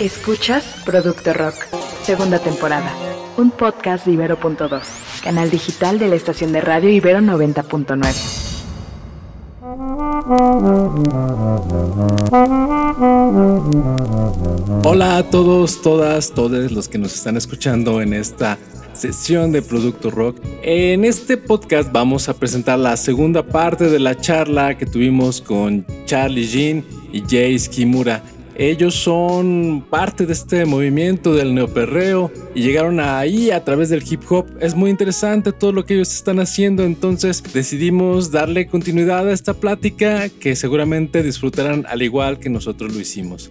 Escuchas 0.00 0.64
Producto 0.84 1.32
Rock, 1.32 1.54
segunda 2.02 2.40
temporada. 2.40 2.92
Un 3.36 3.52
podcast 3.52 4.04
de 4.06 4.12
Ibero.2, 4.12 4.82
canal 5.22 5.50
digital 5.50 6.00
de 6.00 6.08
la 6.08 6.16
estación 6.16 6.52
de 6.52 6.60
radio 6.60 6.90
Ibero 6.90 7.20
90.9. 7.20 8.44
Hola 14.84 15.18
a 15.18 15.30
todos, 15.30 15.80
todas, 15.80 16.32
todos 16.32 16.72
los 16.72 16.88
que 16.88 16.98
nos 16.98 17.14
están 17.14 17.36
escuchando 17.36 18.00
en 18.02 18.14
esta 18.14 18.58
sesión 18.94 19.52
de 19.52 19.62
Producto 19.62 20.10
Rock. 20.10 20.38
En 20.62 21.04
este 21.04 21.36
podcast 21.36 21.92
vamos 21.92 22.28
a 22.28 22.34
presentar 22.34 22.80
la 22.80 22.96
segunda 22.96 23.46
parte 23.46 23.88
de 23.88 24.00
la 24.00 24.16
charla 24.16 24.76
que 24.76 24.86
tuvimos 24.86 25.40
con 25.40 25.86
Charlie 26.04 26.48
Jean 26.48 26.84
y 27.12 27.20
Jace 27.20 27.70
Kimura. 27.70 28.24
Ellos 28.56 28.94
son 28.94 29.84
parte 29.90 30.26
de 30.26 30.32
este 30.32 30.64
movimiento 30.64 31.34
del 31.34 31.54
neoperreo 31.54 32.30
y 32.54 32.62
llegaron 32.62 33.00
ahí 33.00 33.50
a 33.50 33.64
través 33.64 33.88
del 33.88 34.04
hip 34.08 34.22
hop. 34.30 34.46
Es 34.60 34.74
muy 34.74 34.90
interesante 34.90 35.52
todo 35.52 35.72
lo 35.72 35.84
que 35.84 35.94
ellos 35.94 36.14
están 36.14 36.38
haciendo, 36.38 36.84
entonces 36.84 37.42
decidimos 37.52 38.30
darle 38.30 38.66
continuidad 38.66 39.28
a 39.28 39.32
esta 39.32 39.54
plática 39.54 40.28
que 40.28 40.54
seguramente 40.54 41.22
disfrutarán 41.22 41.84
al 41.88 42.02
igual 42.02 42.38
que 42.38 42.48
nosotros 42.48 42.94
lo 42.94 43.00
hicimos. 43.00 43.50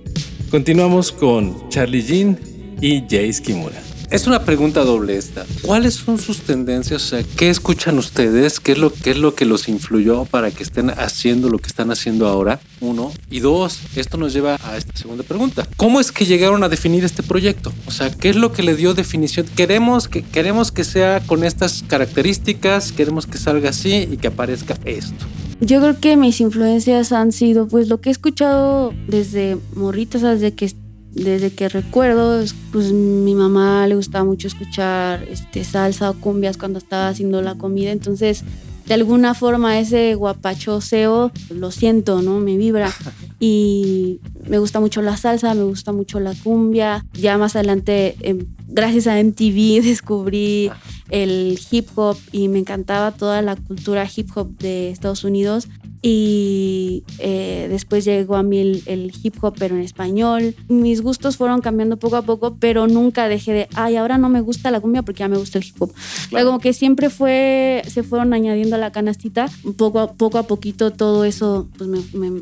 Continuamos 0.50 1.12
con 1.12 1.68
Charlie 1.70 2.02
Jean 2.02 2.40
y 2.80 3.02
Jace 3.02 3.42
Kimura. 3.44 3.93
Es 4.14 4.28
una 4.28 4.46
pregunta 4.46 4.84
doble 4.84 5.18
esta. 5.18 5.44
¿Cuáles 5.64 5.96
son 5.96 6.20
sus 6.20 6.42
tendencias? 6.42 7.04
O 7.04 7.08
sea, 7.08 7.24
¿qué 7.36 7.50
escuchan 7.50 7.98
ustedes? 7.98 8.60
¿Qué 8.60 8.74
es 8.74 8.78
lo, 8.78 8.94
es 9.04 9.18
lo 9.18 9.34
que 9.34 9.44
los 9.44 9.68
influyó 9.68 10.26
para 10.26 10.52
que 10.52 10.62
estén 10.62 10.92
haciendo 10.92 11.50
lo 11.50 11.58
que 11.58 11.66
están 11.66 11.90
haciendo 11.90 12.28
ahora? 12.28 12.60
Uno. 12.80 13.12
Y 13.32 13.40
dos, 13.40 13.80
esto 13.96 14.18
nos 14.18 14.32
lleva 14.32 14.60
a 14.64 14.78
esta 14.78 14.96
segunda 14.96 15.24
pregunta. 15.24 15.68
¿Cómo 15.78 16.00
es 16.00 16.12
que 16.12 16.28
llegaron 16.28 16.64
a 16.64 16.70
definir 16.70 17.04
este 17.04 17.24
proyecto? 17.24 17.74
O 17.88 17.92
sea, 17.92 18.12
¿qué 18.12 18.30
es 18.30 18.36
lo 18.36 18.54
que 18.54 18.62
le 18.62 18.76
dio 18.76 18.94
definición? 18.94 19.48
Queremos 19.56 20.08
que, 20.08 20.22
queremos 20.22 20.72
que 20.72 20.84
sea 20.84 21.20
con 21.22 21.44
estas 21.44 21.84
características, 21.88 22.92
queremos 22.92 23.26
que 23.26 23.40
salga 23.40 23.72
así 23.72 24.08
y 24.12 24.18
que 24.18 24.28
aparezca 24.28 24.78
esto. 24.86 25.26
Yo 25.60 25.80
creo 25.80 26.00
que 26.00 26.18
mis 26.18 26.40
influencias 26.40 27.14
han 27.14 27.32
sido 27.32 27.68
pues 27.68 27.88
lo 27.88 28.00
que 28.00 28.10
he 28.10 28.12
escuchado 28.12 28.94
desde 29.08 29.58
morritas, 29.74 30.22
desde 30.22 30.54
que 30.54 30.83
desde 31.14 31.52
que 31.52 31.70
recuerdo, 31.70 32.44
pues 32.72 32.92
mi 32.92 33.36
mamá 33.36 33.88
le 33.88 33.96
gustaba 33.96 34.26
mucho 34.26 34.48
escuchar 34.48 35.24
este, 35.30 35.64
salsa 35.64 36.10
o 36.10 36.14
cumbias 36.16 36.58
cuando 36.58 36.80
estaba 36.80 37.10
haciendo 37.10 37.42
la 37.42 37.56
comida, 37.56 37.92
entonces 37.92 38.44
de 38.88 38.94
alguna 38.94 39.34
forma 39.34 39.80
ese 39.80 40.16
guapachoseo 40.16 41.32
lo 41.52 41.72
siento, 41.72 42.22
¿no? 42.22 42.40
Me 42.40 42.58
vibra. 42.58 42.92
Y 43.46 44.22
me 44.48 44.58
gusta 44.58 44.80
mucho 44.80 45.02
la 45.02 45.18
salsa, 45.18 45.54
me 45.54 45.64
gusta 45.64 45.92
mucho 45.92 46.22
la 46.22 46.34
cumbia. 46.34 47.06
Ya 47.12 47.38
más 47.38 47.58
adelante, 47.58 48.16
em, 48.22 48.46
gracias 48.70 49.06
a 49.06 49.20
MTV, 49.20 49.82
descubrí 49.84 50.72
el 51.10 51.60
hip 51.70 51.90
hop 51.96 52.16
y 52.32 52.48
me 52.48 52.60
encantaba 52.60 53.12
toda 53.12 53.42
la 53.42 53.58
cultura 53.58 54.08
hip 54.16 54.30
hop 54.34 54.58
de 54.60 54.92
Estados 54.92 55.26
Unidos 55.26 55.68
y 56.06 57.04
eh, 57.20 57.68
después 57.70 58.04
llegó 58.04 58.36
a 58.36 58.44
mí 58.44 58.60
el, 58.86 59.14
hip 59.24 59.36
hop 59.42 59.56
pero 59.58 59.76
en 59.76 59.82
español. 59.82 60.54
Mis 60.68 61.02
gustos 61.02 61.38
fueron 61.38 61.62
cambiando 61.62 61.96
poco 61.96 62.18
a 62.18 62.24
poco, 62.24 62.58
pero 62.60 62.88
nunca 62.88 63.30
dejé 63.30 63.54
de, 63.54 63.68
ay, 63.74 63.96
ahora 63.96 64.18
no 64.18 64.28
me 64.28 64.42
gusta 64.42 64.70
la 64.70 64.82
cumbia 64.82 65.02
porque 65.02 65.20
ya 65.20 65.30
me 65.30 65.38
gusta 65.38 65.60
el 65.60 65.66
hip 65.66 65.82
hop. 65.82 65.94
como 66.30 66.60
que 66.60 66.74
siempre 66.74 67.10
fue, 67.10 67.84
se 67.88 68.04
fueron 68.04 68.34
añadiendo 68.34 68.76
a 68.76 68.80
la 68.80 68.92
canastita, 68.92 69.50
poco 69.78 70.02
a, 70.02 70.12
poco 70.12 70.38
a 70.38 70.44
poquito 70.44 70.92
todo 70.92 71.24
eso 71.24 71.70
pues 71.78 71.90
me, 71.90 72.02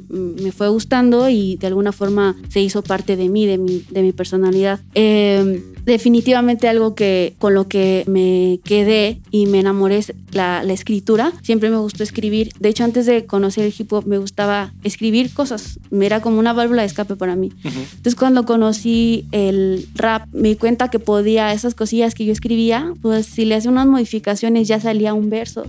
me, 0.10 0.52
fue 0.52 0.68
gustando 0.70 1.30
y 1.30 1.58
de 1.58 1.68
alguna 1.68 1.92
forma 1.92 2.36
se 2.50 2.62
hizo 2.62 2.82
parte 2.82 3.16
de 3.16 3.30
mí, 3.30 3.46
de 3.46 3.60
mi, 3.60 3.86
de 3.92 4.02
mi 4.02 4.12
personalidad. 4.12 4.80
Em, 4.96 5.62
definitivamente 5.86 6.68
algo 6.68 6.96
que 6.96 7.36
con 7.38 7.54
lo 7.54 7.68
que 7.68 8.06
me 8.08 8.60
quedé 8.64 9.22
y 9.30 9.46
me 9.46 9.60
enamoré 9.60 9.98
es 9.98 10.14
la, 10.32 10.64
la 10.64 10.74
escritura. 10.74 11.32
Siempre 11.44 11.70
me 11.70 11.78
gustó 11.78 12.02
escribir. 12.02 12.54
De 12.60 12.70
hecho, 12.70 12.84
antes 12.84 13.06
de 13.06 13.28
conocer 13.28 13.51
el 13.58 13.74
hip 13.78 13.92
hop 13.94 14.08
me 14.08 14.18
gustaba 14.18 14.74
escribir 14.84 15.34
cosas, 15.34 15.80
era 15.92 16.22
como 16.22 16.40
una 16.40 16.54
válvula 16.54 16.82
de 16.82 16.88
escape 16.88 17.16
para 17.16 17.36
mí. 17.36 17.52
Entonces 17.64 18.16
cuando 18.16 18.46
conocí 18.46 19.26
el 19.32 19.88
rap 19.96 20.28
me 20.34 20.50
di 20.50 20.56
cuenta 20.56 20.90
que 20.90 21.00
podía, 21.00 21.54
esas 21.54 21.76
cosillas 21.76 22.16
que 22.16 22.26
yo 22.26 22.32
escribía, 22.32 22.94
pues 23.02 23.26
si 23.26 23.46
le 23.46 23.56
hacía 23.56 23.72
unas 23.72 23.88
modificaciones 23.88 24.68
ya 24.68 24.80
salía 24.80 25.14
un 25.14 25.30
verso. 25.30 25.66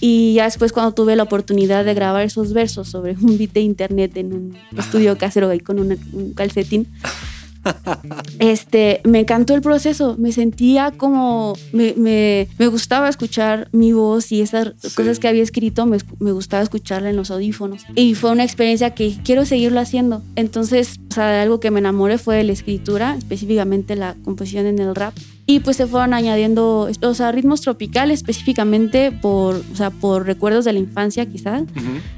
Y 0.00 0.34
ya 0.34 0.44
después 0.44 0.72
cuando 0.72 0.92
tuve 0.92 1.14
la 1.14 1.22
oportunidad 1.22 1.84
de 1.84 1.94
grabar 1.94 2.24
esos 2.24 2.52
versos 2.52 2.88
sobre 2.88 3.12
un 3.12 3.38
beat 3.38 3.52
de 3.52 3.60
internet 3.60 4.16
en 4.16 4.32
un 4.32 4.56
estudio 4.76 5.16
casero 5.16 5.48
ahí 5.48 5.60
con 5.60 5.78
un 5.78 6.32
calcetín, 6.34 6.88
este, 8.38 9.00
me 9.04 9.20
encantó 9.20 9.54
el 9.54 9.60
proceso, 9.60 10.16
me 10.18 10.32
sentía 10.32 10.92
como, 10.92 11.54
me, 11.72 11.94
me, 11.96 12.48
me 12.58 12.66
gustaba 12.66 13.08
escuchar 13.08 13.68
mi 13.72 13.92
voz 13.92 14.32
y 14.32 14.40
esas 14.40 14.72
cosas 14.94 15.18
que 15.18 15.28
había 15.28 15.42
escrito, 15.42 15.86
me, 15.86 15.98
me, 16.18 16.32
gustaba 16.32 16.62
escucharla 16.62 17.10
en 17.10 17.16
los 17.16 17.30
audífonos. 17.30 17.84
Y 17.94 18.14
fue 18.14 18.30
una 18.32 18.44
experiencia 18.44 18.90
que 18.90 19.16
quiero 19.24 19.44
seguirlo 19.44 19.80
haciendo. 19.80 20.22
Entonces, 20.36 21.00
o 21.12 21.14
sea, 21.14 21.42
algo 21.42 21.60
que 21.60 21.70
me 21.70 21.78
enamoré 21.78 22.16
fue 22.16 22.42
la 22.42 22.52
escritura, 22.52 23.16
específicamente 23.18 23.96
la 23.96 24.16
composición 24.24 24.64
en 24.64 24.78
el 24.78 24.94
rap. 24.94 25.12
Y 25.44 25.60
pues 25.60 25.76
se 25.76 25.86
fueron 25.86 26.14
añadiendo 26.14 26.88
o 27.02 27.14
sea, 27.14 27.32
ritmos 27.32 27.60
tropicales 27.60 28.20
específicamente 28.20 29.12
por, 29.12 29.56
o 29.56 29.76
sea, 29.76 29.90
por 29.90 30.24
recuerdos 30.24 30.64
de 30.64 30.72
la 30.72 30.78
infancia 30.78 31.26
quizás, 31.26 31.64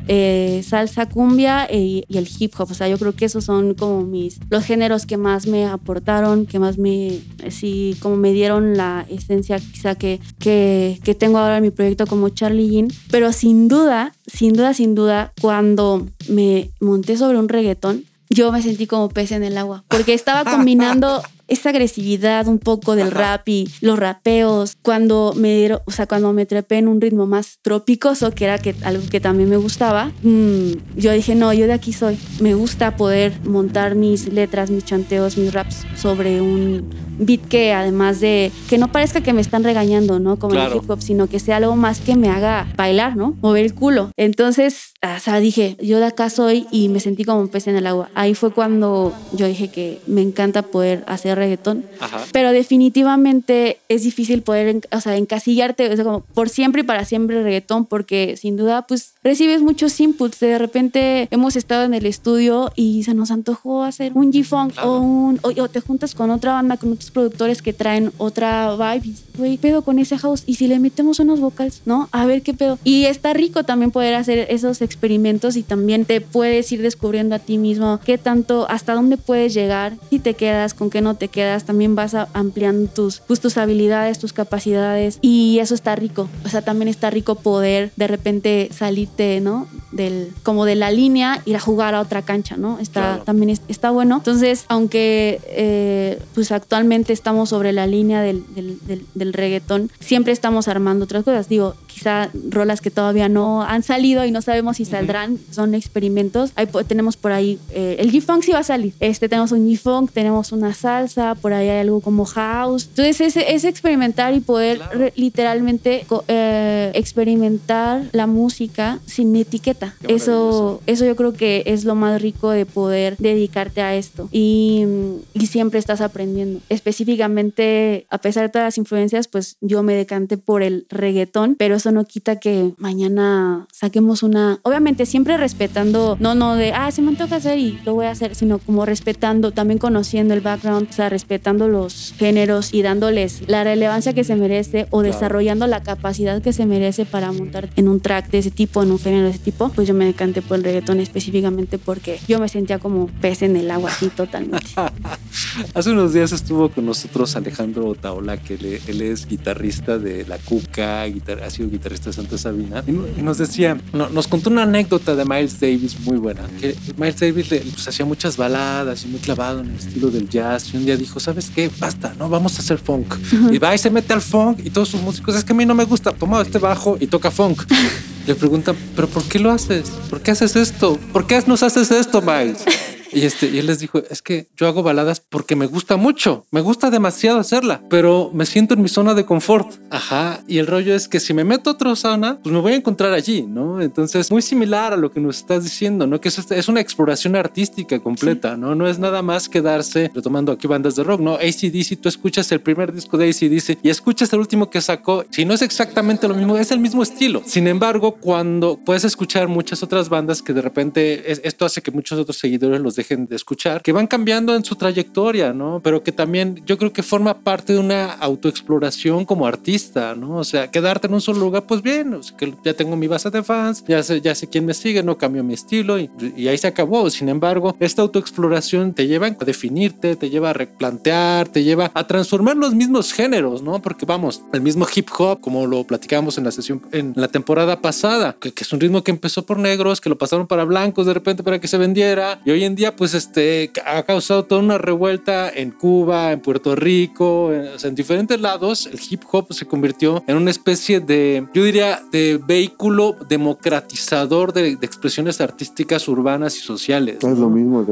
eh, 0.07 0.63
salsa, 0.65 1.09
cumbia 1.09 1.67
y, 1.69 2.05
el 2.09 2.29
hip 2.39 2.53
hop. 2.57 2.71
O 2.71 2.75
sea, 2.75 2.87
yo 2.87 2.97
creo 2.97 3.17
que 3.17 3.25
esos 3.25 3.45
son 3.45 3.75
como 3.75 4.05
mis, 4.05 4.39
los 4.49 4.65
géneros 4.65 5.07
que 5.07 5.17
más 5.17 5.49
me 5.49 5.67
aportaron, 5.67 6.47
que 6.47 6.61
más 6.61 6.79
me, 6.79 7.19
sí, 7.49 7.97
como 7.99 8.15
me 8.15 8.33
dieron 8.33 8.77
la 8.77 9.07
esencia 9.11 9.59
quizá 9.59 9.97
que, 9.97 10.21
que, 10.39 11.01
que 11.03 11.17
tengo 11.17 11.39
ahora 11.39 11.57
en 11.57 11.65
mi 11.65 11.71
proyecto 11.71 12.07
como 12.07 12.29
Charlie 12.29 12.69
Jean. 12.71 12.89
Pero 13.11 13.33
sin 13.33 13.67
duda, 13.67 14.15
sin 14.29 14.53
duda, 14.53 14.73
sin 14.73 14.95
duda, 14.95 15.33
cuando 15.41 16.07
me 16.29 16.71
monté 16.79 17.17
sobre 17.17 17.39
un 17.39 17.49
reggaetón, 17.49 18.05
yo 18.35 18.53
me 18.53 18.61
sentí 18.61 18.87
como 18.87 19.09
pez 19.09 19.33
en 19.33 19.45
el 19.45 19.57
agua, 19.57 19.85
porque 19.89 20.13
estaba 20.13 20.45
combinando 20.45 21.23
esa 21.49 21.71
agresividad 21.71 22.49
un 22.49 22.59
poco 22.59 22.97
del 22.97 23.11
rap 23.11 23.49
y 23.49 23.69
los 23.81 23.99
rapeos, 23.99 24.77
cuando 24.83 25.33
me 25.37 25.57
dieron, 25.57 25.81
o 25.85 25.91
sea, 25.91 26.07
cuando 26.07 26.33
me 26.33 26.47
trepé 26.47 26.79
en 26.79 26.89
un 26.89 27.01
ritmo 27.01 27.27
más 27.27 27.59
trópicoso, 27.63 28.33
que 28.33 28.45
era 28.45 28.59
que, 28.59 28.75
algo 28.85 29.03
que 29.11 29.21
también 29.21 29.49
me 29.49 29.57
gustaba, 29.57 30.13
mm, 30.23 30.73
yo 30.97 31.13
dije, 31.13 31.35
no, 31.35 31.53
yo 31.53 31.67
de 31.67 31.73
aquí 31.73 31.93
soy. 31.93 32.19
Me 32.41 32.55
gusta 32.55 32.97
poder 32.97 33.33
montar 33.45 33.95
mis 33.95 34.33
letras, 34.33 34.71
mis 34.71 34.85
chanteos, 34.85 35.37
mis 35.37 35.53
raps 35.53 35.85
sobre 35.97 36.41
un 36.41 36.89
beat 37.19 37.47
que 37.49 37.73
además 37.73 38.21
de 38.21 38.51
que 38.69 38.79
no 38.79 38.91
parezca 38.91 39.21
que 39.21 39.33
me 39.33 39.41
están 39.41 39.65
regañando, 39.65 40.19
¿no? 40.19 40.39
Como 40.39 40.55
el 40.55 40.75
hip 40.75 40.89
hop, 40.89 41.01
sino 41.01 41.29
que 41.29 41.39
sea 41.39 41.57
algo 41.57 41.77
más 41.77 42.01
que 42.01 42.17
me 42.17 42.29
haga 42.29 42.67
bailar, 42.77 43.17
¿no? 43.17 43.37
Mover 43.41 43.65
el 43.65 43.75
culo. 43.75 44.11
Entonces, 44.17 44.95
o 45.03 45.21
sea, 45.21 45.39
dije, 45.41 45.77
yo 45.81 45.99
de 45.99 46.07
acá 46.07 46.31
soy 46.31 46.67
y 46.71 46.89
me 46.89 47.01
sentí 47.01 47.25
como 47.25 47.41
un 47.41 47.49
pez 47.49 47.67
en 47.69 47.77
el 47.77 47.87
agua. 47.87 48.09
Ahí 48.15 48.35
fue 48.35 48.51
cuando 48.53 49.13
yo 49.33 49.47
dije 49.47 49.69
que 49.69 50.01
me 50.07 50.23
encanta 50.23 50.63
poder 50.63 51.05
hacer 51.07 51.34
reggaetón. 51.35 51.85
Pero 52.33 52.53
definitivamente 52.53 53.79
es 53.89 54.03
difícil 54.03 54.43
poder, 54.43 54.81
o 54.91 55.01
sea, 55.01 55.17
encasillarte, 55.17 55.93
o 55.93 55.97
sea, 55.97 56.05
como 56.05 56.21
por 56.21 56.49
siempre 56.49 56.83
y 56.83 56.85
para 56.85 57.05
siempre 57.05 57.43
reggaetón, 57.43 57.87
porque 57.87 58.37
sin 58.37 58.57
duda, 58.57 58.87
pues 58.87 59.15
recibes 59.23 59.63
muchos 59.63 59.99
inputs. 60.01 60.41
De 60.41 60.59
repente 60.59 61.29
hemos 61.31 61.57
estado 61.57 61.85
en 61.85 61.95
el 61.95 62.07
estudio 62.07 62.73
y 62.75 63.05
se 63.05 63.15
nos 63.15 63.31
antojó 63.31 63.83
hacer 63.83 64.13
un 64.15 64.33
G-Funk 64.33 64.75
o 64.83 64.99
un, 64.99 65.41
o, 65.43 65.69
te 65.69 65.81
juntas 65.81 66.15
con 66.15 66.31
otra 66.31 66.53
banda, 66.53 66.77
con 66.77 66.93
otros 66.93 67.11
productores 67.11 67.63
que 67.63 67.73
traen 67.73 68.13
otra 68.19 68.75
vibe. 68.77 69.15
Güey, 69.37 69.59
pedo 69.59 69.83
con 69.83 69.99
ese 69.99 70.19
house. 70.19 70.45
Y 70.47 70.55
si 70.57 70.69
le 70.69 70.79
metemos 70.79 71.19
unos 71.21 71.41
vocals, 71.41 71.83
¿no? 71.87 72.09
A 72.13 72.27
ver 72.27 72.43
qué 72.43 72.55
pedo. 72.55 72.79
Y 72.85 73.07
está 73.07 73.33
rico 73.33 73.65
también 73.65 73.91
poder 73.91 74.15
hacer 74.15 74.47
esos 74.51 74.83
experimentos 74.83 75.57
y 75.57 75.63
también 75.63 76.05
te 76.05 76.21
puedes 76.21 76.71
ir 76.73 76.83
descubriendo 76.83 77.35
a 77.35 77.39
ti 77.39 77.59
mismo 77.59 78.01
qué 78.05 78.19
tanto, 78.19 78.67
hasta 78.69 78.95
dónde 78.95 79.17
puedes 79.17 79.55
llegar, 79.55 79.97
si 80.11 80.19
te 80.19 80.35
quedas, 80.35 80.75
con 80.75 80.91
qué 80.91 81.01
no 81.01 81.15
te 81.17 81.24
quedas, 81.29 81.65
también 81.65 81.95
vas 81.95 82.15
ampliando 82.33 82.91
tus, 82.91 83.21
pues, 83.21 83.41
tus 83.41 83.57
habilidades, 83.57 84.19
tus 84.19 84.33
capacidades 84.33 85.19
y 85.21 85.59
eso 85.61 85.75
está 85.75 85.97
rico. 85.97 86.29
O 86.45 86.49
sea, 86.49 86.63
también 86.63 86.89
está 86.89 87.11
rico 87.11 87.35
poder 87.35 87.93
de 87.97 88.07
repente 88.07 88.69
salirte, 88.73 89.41
¿no? 89.41 89.67
Del, 89.93 90.33
como 90.43 90.65
de 90.65 90.75
la 90.75 90.91
línea, 90.91 91.41
ir 91.45 91.57
a 91.57 91.61
jugar 91.61 91.95
a 91.95 92.01
otra 92.01 92.23
cancha, 92.23 92.57
¿no? 92.57 92.79
Está, 92.79 93.23
También 93.25 93.59
está 93.69 93.91
bueno. 93.91 94.17
Entonces, 94.17 94.65
aunque 94.69 95.41
eh, 95.47 96.19
pues 96.35 96.51
actualmente 96.53 97.13
estamos 97.13 97.51
sobre 97.51 97.73
la 97.73 97.87
línea 97.87 98.21
del, 98.21 98.45
del, 98.55 99.07
del, 99.15 99.33
reggaetón, 99.33 99.91
siempre 100.01 100.33
estamos 100.33 100.69
armando 100.69 101.05
otras 101.05 101.25
cosas. 101.25 101.49
Digo, 101.49 101.75
quizá 101.87 102.31
rolas 102.51 102.81
que 102.81 102.91
todavía 102.91 103.29
no 103.29 103.63
han 103.63 103.83
salido 103.83 104.25
y 104.25 104.31
no 104.31 104.43
sabemos 104.43 104.79
si 104.79 104.85
saldrán, 104.85 105.39
son 105.51 105.75
experimentos. 105.75 106.53
Ahí 106.57 106.67
tenemos 106.87 107.17
por 107.17 107.33
ahí, 107.33 107.59
eh, 107.71 107.97
el 107.99 108.13
G-Funk 108.13 108.43
sí 108.43 108.53
va 108.53 108.61
a 108.61 108.65
salir. 108.65 108.95
Este, 109.01 109.29
tenemos 109.29 109.53
un 109.53 109.69
G-Funk, 109.69 110.11
tenemos 110.13 110.53
una 110.53 110.75
salsa 110.75 111.14
por 111.41 111.53
ahí 111.53 111.69
hay 111.69 111.81
algo 111.81 112.01
como 112.01 112.25
house. 112.25 112.87
Entonces 112.89 113.37
es, 113.37 113.65
experimentar 113.65 114.35
y 114.35 114.41
poder 114.41 114.81
literalmente 115.17 116.07
eh, 116.29 116.91
experimentar 116.95 118.03
la 118.13 118.27
música 118.27 118.99
sin 119.07 119.35
etiquetas 119.37 119.95
gusta. 120.01 120.15
Eso, 120.15 120.83
eso 120.87 121.05
yo 121.05 121.17
creo 121.17 121.33
que 121.33 121.63
es 121.67 121.85
lo 121.85 121.95
más 121.95 122.21
rico 122.21 122.51
de 122.51 122.67
poder 122.67 123.17
dedicarte 123.19 123.83
a 123.83 123.95
esto. 123.95 124.29
Y, 124.31 124.85
y 125.33 125.47
siempre 125.47 125.79
estás 125.79 126.01
aprendiendo. 126.01 126.61
Específicamente, 126.69 128.07
a 128.11 128.19
pesar 128.19 128.45
de 128.45 128.49
todas 128.51 128.67
las 128.67 128.79
influencias, 128.79 129.29
pues 129.29 129.57
yo 129.61 129.83
me 129.83 129.95
decanté 129.95 130.37
por 130.37 130.63
el 130.63 130.87
reggaetón, 130.91 131.57
pero 131.57 131.77
eso 131.77 131.93
no 131.93 132.05
quita 132.05 132.37
que 132.37 132.73
mañana 132.79 133.67
saquemos 133.73 134.23
una, 134.23 134.61
obviamente 134.63 135.07
siempre 135.07 135.37
respetando, 135.37 136.17
no, 136.21 136.35
no 136.35 136.55
de, 136.55 136.73
ah, 136.73 136.91
se 136.91 137.03
me 137.03 137.15
toca 137.15 137.37
hacer 137.37 137.59
y 137.59 137.79
lo 137.85 137.95
voy 137.95 138.07
a 138.07 138.11
hacer, 138.11 138.35
sino 138.35 138.59
como 138.59 138.85
respetando, 138.85 139.53
también 139.53 139.79
conociendo 139.79 140.35
el 140.35 140.41
background, 140.41 140.89
o 140.91 140.93
sea, 140.93 141.04
respetando 141.09 141.69
los 141.69 142.15
géneros 142.19 142.73
y 142.73 142.83
dándoles 142.83 143.43
la 143.47 143.65
relevancia 143.65 144.13
que 144.13 144.25
se 144.25 144.37
merece 144.37 144.87
o 144.91 145.03
desarrollando 145.03 145.67
la 145.67 145.83
capacidad 145.83 146.43
que 146.43 146.53
se 146.53 146.67
merece 146.67 147.05
para 147.05 147.33
montar 147.33 147.69
en 147.77 147.89
un 147.89 148.01
track 148.01 148.31
de 148.31 148.39
ese 148.39 148.51
tipo, 148.51 148.83
en 148.83 148.91
un 148.91 148.99
género 148.99 149.25
de 149.25 149.31
ese 149.31 149.39
tipo, 149.39 149.71
pues 149.71 149.89
yo 149.89 149.95
me 149.95 150.05
decanté 150.05 150.43
por 150.43 150.59
el 150.59 150.65
reggaetón 150.65 151.01
específicamente 151.01 151.79
porque 151.79 152.19
yo 152.29 152.39
me 152.39 152.49
sentía 152.49 152.79
como 152.79 153.07
pez 153.21 153.43
en 153.43 153.57
el 153.57 153.71
agua 153.71 153.91
así 153.91 154.09
totalmente. 154.09 154.67
Hace 155.75 155.91
unos 155.91 156.13
días 156.13 156.33
estuvo 156.33 156.69
con 156.69 156.87
nosotros 156.87 157.35
Alejandro 157.37 157.95
Taola, 157.95 158.37
que 158.37 158.55
él, 158.55 159.03
es 159.03 159.27
guitarrista 159.27 159.99
de 159.99 160.25
La 160.27 160.39
Cuca, 160.39 161.03
ha 161.03 161.51
sido 161.51 161.71
guitarrista 161.71 162.11
de 162.11 162.13
Santa 162.13 162.39
Sabina, 162.39 162.83
y, 162.87 163.23
nos 163.23 163.39
decía, 163.39 163.79
nos 163.93 164.27
contó 164.27 164.51
una 164.51 164.63
anécdota 164.63 165.15
de 165.15 165.25
Miles 165.25 165.61
Davis 165.61 165.99
muy 166.01 166.19
buena, 166.19 166.43
que 166.61 166.75
Miles 166.97 167.19
Davis 167.19 167.47
pues, 167.49 167.89
hacía 167.89 168.07
muchas 168.07 168.37
baladas 168.37 169.05
y 169.05 169.09
muy 169.09 169.21
clavado 169.21 169.61
en 169.61 169.71
el 169.71 169.77
estilo 169.77 170.11
del 170.11 170.29
jazz, 170.29 170.73
y 170.73 170.77
un 170.77 170.85
día 170.85 170.94
dijo, 170.97 171.21
¿sabes 171.21 171.51
qué? 171.55 171.71
Basta, 171.79 172.15
no, 172.19 172.29
vamos 172.29 172.57
a 172.57 172.63
hacer 172.63 172.79
funk. 172.79 173.15
Y 173.51 173.59
va 173.59 173.75
y 173.75 173.79
se 173.79 173.91
mete 173.91 174.13
al 174.13 174.23
funk 174.23 174.61
y 174.65 174.71
todos 174.71 174.89
sus 174.89 175.01
músicos, 175.01 175.37
es 175.37 175.45
que 175.45 175.53
a 175.53 175.57
mí 175.57 175.67
no 175.67 175.75
me 175.75 175.85
gusta, 175.85 176.13
toma 176.13 176.43
este 176.43 176.59
bajo 176.59 176.97
y 177.01 177.07
toca 177.07 177.31
funk. 177.31 177.63
Le 178.27 178.35
preguntan, 178.35 178.75
¿pero 178.97 179.07
por 179.07 179.23
qué 179.25 179.39
lo 179.39 179.51
haces? 179.51 179.91
¿Por 180.09 180.23
qué 180.23 180.31
haces 180.31 180.57
esto? 180.57 180.99
¿Por 181.13 181.27
qué 181.27 181.43
nos 181.47 181.63
haces 181.63 181.91
esto, 181.91 182.23
Miles? 182.23 182.65
Y, 183.15 183.25
este, 183.25 183.49
y 183.49 183.59
él 183.59 183.67
les 183.67 183.79
dijo, 183.79 184.03
es 184.11 184.23
que 184.23 184.49
yo 184.57 184.67
hago 184.67 184.83
baladas 184.83 185.21
porque 185.21 185.57
me 185.57 185.67
gusta 185.67 185.97
mucho, 185.97 186.47
me 186.51 186.61
gusta 186.61 186.91
demasiado 186.91 187.39
hacerla, 187.39 187.83
pero 187.89 188.31
me 188.35 188.45
siento 188.45 188.75
en 188.75 188.83
mi 188.83 188.89
zona 188.89 189.15
de 189.15 189.25
confort. 189.25 189.73
Ajá, 189.91 190.43
y 190.49 190.59
el 190.59 190.67
rollo 190.67 190.95
es 190.95 191.09
que 191.09 191.21
si 191.21 191.33
me 191.33 191.45
meto 191.45 191.71
a 191.71 191.73
otra 191.75 191.95
zona, 191.95 192.39
pues 192.43 192.53
me 192.53 192.61
voy 192.61 192.73
a 192.73 192.77
encontrar 192.77 193.13
allí, 193.13 193.43
¿no? 193.43 193.81
Entonces, 193.81 194.31
muy 194.31 194.43
similar 194.43 194.93
a 194.93 194.97
lo 194.97 195.11
que 195.11 195.21
nos 195.21 195.39
estás 195.39 195.63
diciendo, 195.63 196.07
¿no? 196.07 196.21
Que 196.21 196.29
es, 196.29 196.51
es 196.51 196.69
una 196.69 196.81
exploración 196.81 197.37
artística 197.37 197.99
completa, 198.01 198.57
¿no? 198.57 198.75
No 198.75 198.89
es 198.89 198.99
nada 198.99 199.23
más 199.23 199.49
quedarse 199.49 200.11
retomando 200.13 200.53
aquí 200.53 200.67
bandas 200.67 200.97
de 200.97 201.05
rock, 201.05 201.21
¿no? 201.21 201.35
ACDC, 201.35 202.01
tú 202.01 202.09
escuchas 202.09 202.51
el 202.53 202.61
primer 202.61 202.93
disco 202.93 203.17
de 203.17 203.29
ACDC 203.29 203.79
y 203.83 203.91
escuchas 203.91 204.33
el 204.33 204.41
último 204.41 204.71
que 204.71 204.81
sacó, 204.81 205.25
si 205.31 205.45
no 205.45 205.55
es 205.55 205.63
exactamente 205.63 206.27
lo 206.27 206.35
mismo, 206.35 206.57
es 206.57 206.71
el 206.71 206.81
mismo 206.81 207.03
estilo. 207.03 207.43
Sin 207.47 207.69
embargo, 207.69 208.17
cuando 208.17 208.79
puedes 208.85 209.05
escuchar 209.05 209.47
muchas 209.47 209.83
otras 209.83 210.09
bandas 210.09 210.43
que 210.43 210.53
de 210.53 210.63
repente 210.63 211.47
esto 211.47 211.65
hace 211.65 211.83
que 211.83 211.91
muchos 211.91 212.19
otros 212.19 212.39
seguidores 212.39 212.81
los 212.81 212.97
dejen 212.97 213.04
de 213.09 213.37
escuchar, 213.37 213.83
que 213.83 213.93
van 213.93 214.07
cambiando 214.07 214.55
en 214.55 214.65
su 214.65 214.77
trayectoria, 214.77 215.53
¿no? 215.53 215.81
Pero 215.83 216.03
que 216.03 216.13
también 216.13 216.63
yo 216.67 216.79
creo 216.79 216.93
que 216.93 217.03
forma 217.03 217.39
parte 217.39 217.75
de 217.75 217.79
una 217.79 218.13
autoexploración 218.13 219.25
como 219.25 219.47
artista, 219.47 220.15
¿no? 220.15 220.39
O 220.39 220.45
sea, 220.45 220.71
quedarte 220.71 221.07
en 221.07 221.15
un 221.15 221.21
solo 221.21 221.41
lugar, 221.41 221.65
pues 221.67 221.83
bien, 221.83 222.19
que 222.37 222.55
ya 222.65 222.75
tengo 222.75 222.97
mi 222.97 223.07
base 223.07 223.31
de 223.31 223.43
fans, 223.43 223.85
ya 223.87 224.03
sé, 224.03 224.21
ya 224.21 224.35
sé 224.35 224.49
quién 224.49 224.67
me 224.67 224.75
sigue, 224.75 225.03
no 225.03 225.19
cambio 225.19 225.45
mi 225.45 225.55
estilo 225.55 225.99
y, 225.99 226.11
y 226.37 226.49
ahí 226.49 226.59
se 226.59 226.67
acabó. 226.67 227.09
Sin 227.11 227.29
embargo, 227.29 227.77
esta 227.81 228.03
autoexploración 228.03 228.95
te 228.95 229.07
lleva 229.07 229.27
a 229.27 229.45
definirte, 229.45 230.17
te 230.17 230.31
lleva 230.31 230.51
a 230.51 230.53
replantear, 230.53 231.49
te 231.49 231.63
lleva 231.63 231.91
a 231.95 232.07
transformar 232.07 232.57
los 232.57 232.75
mismos 232.75 233.13
géneros, 233.13 233.63
¿no? 233.63 233.81
Porque 233.81 234.07
vamos, 234.07 234.43
el 234.53 234.61
mismo 234.61 234.87
hip 234.95 235.09
hop, 235.19 235.41
como 235.41 235.67
lo 235.67 235.85
platicamos 235.85 236.39
en 236.39 236.45
la 236.45 236.51
sesión, 236.51 236.83
en 236.93 237.13
la 237.17 237.29
temporada 237.29 237.81
pasada, 237.81 238.37
que, 238.41 238.53
que 238.53 238.65
es 238.65 238.73
un 238.73 238.81
ritmo 238.81 239.03
que 239.03 239.11
empezó 239.11 239.45
por 239.45 239.59
negros, 239.59 240.01
que 240.01 240.09
lo 240.09 240.19
pasaron 240.19 240.47
para 240.47 240.65
blancos 240.65 241.07
de 241.07 241.15
repente 241.15 241.43
para 241.43 241.61
que 241.61 241.69
se 241.69 241.79
vendiera 241.79 242.41
y 242.45 242.51
hoy 242.51 242.65
en 242.65 242.75
día 242.75 242.94
pues 242.97 243.15
este, 243.15 243.71
ha 243.85 244.03
causado 244.03 244.45
toda 244.45 244.61
una 244.61 244.79
revuelta 244.79 245.51
en 245.51 245.71
Cuba, 245.71 246.33
en 246.33 246.41
Puerto 246.41 246.75
Rico, 246.75 247.53
en, 247.53 247.95
diferentes 247.95 248.41
lados. 248.41 248.87
El 248.87 248.99
hip 249.09 249.23
hop 249.31 249.53
se 249.53 249.67
convirtió 249.67 250.23
en 250.27 250.37
una 250.37 250.51
especie 250.51 251.01
de, 251.01 251.47
yo 251.55 251.65
diría, 251.65 252.03
de 252.11 252.41
vehículo 252.45 253.17
democratizador 253.29 254.53
de, 254.53 254.79
expresiones 254.83 255.41
artísticas 255.41 256.09
urbanas 256.09 256.57
y 256.57 256.61
sociales. 256.61 257.19
Es 257.23 257.39
lo 257.39 257.51
mismo 257.51 257.85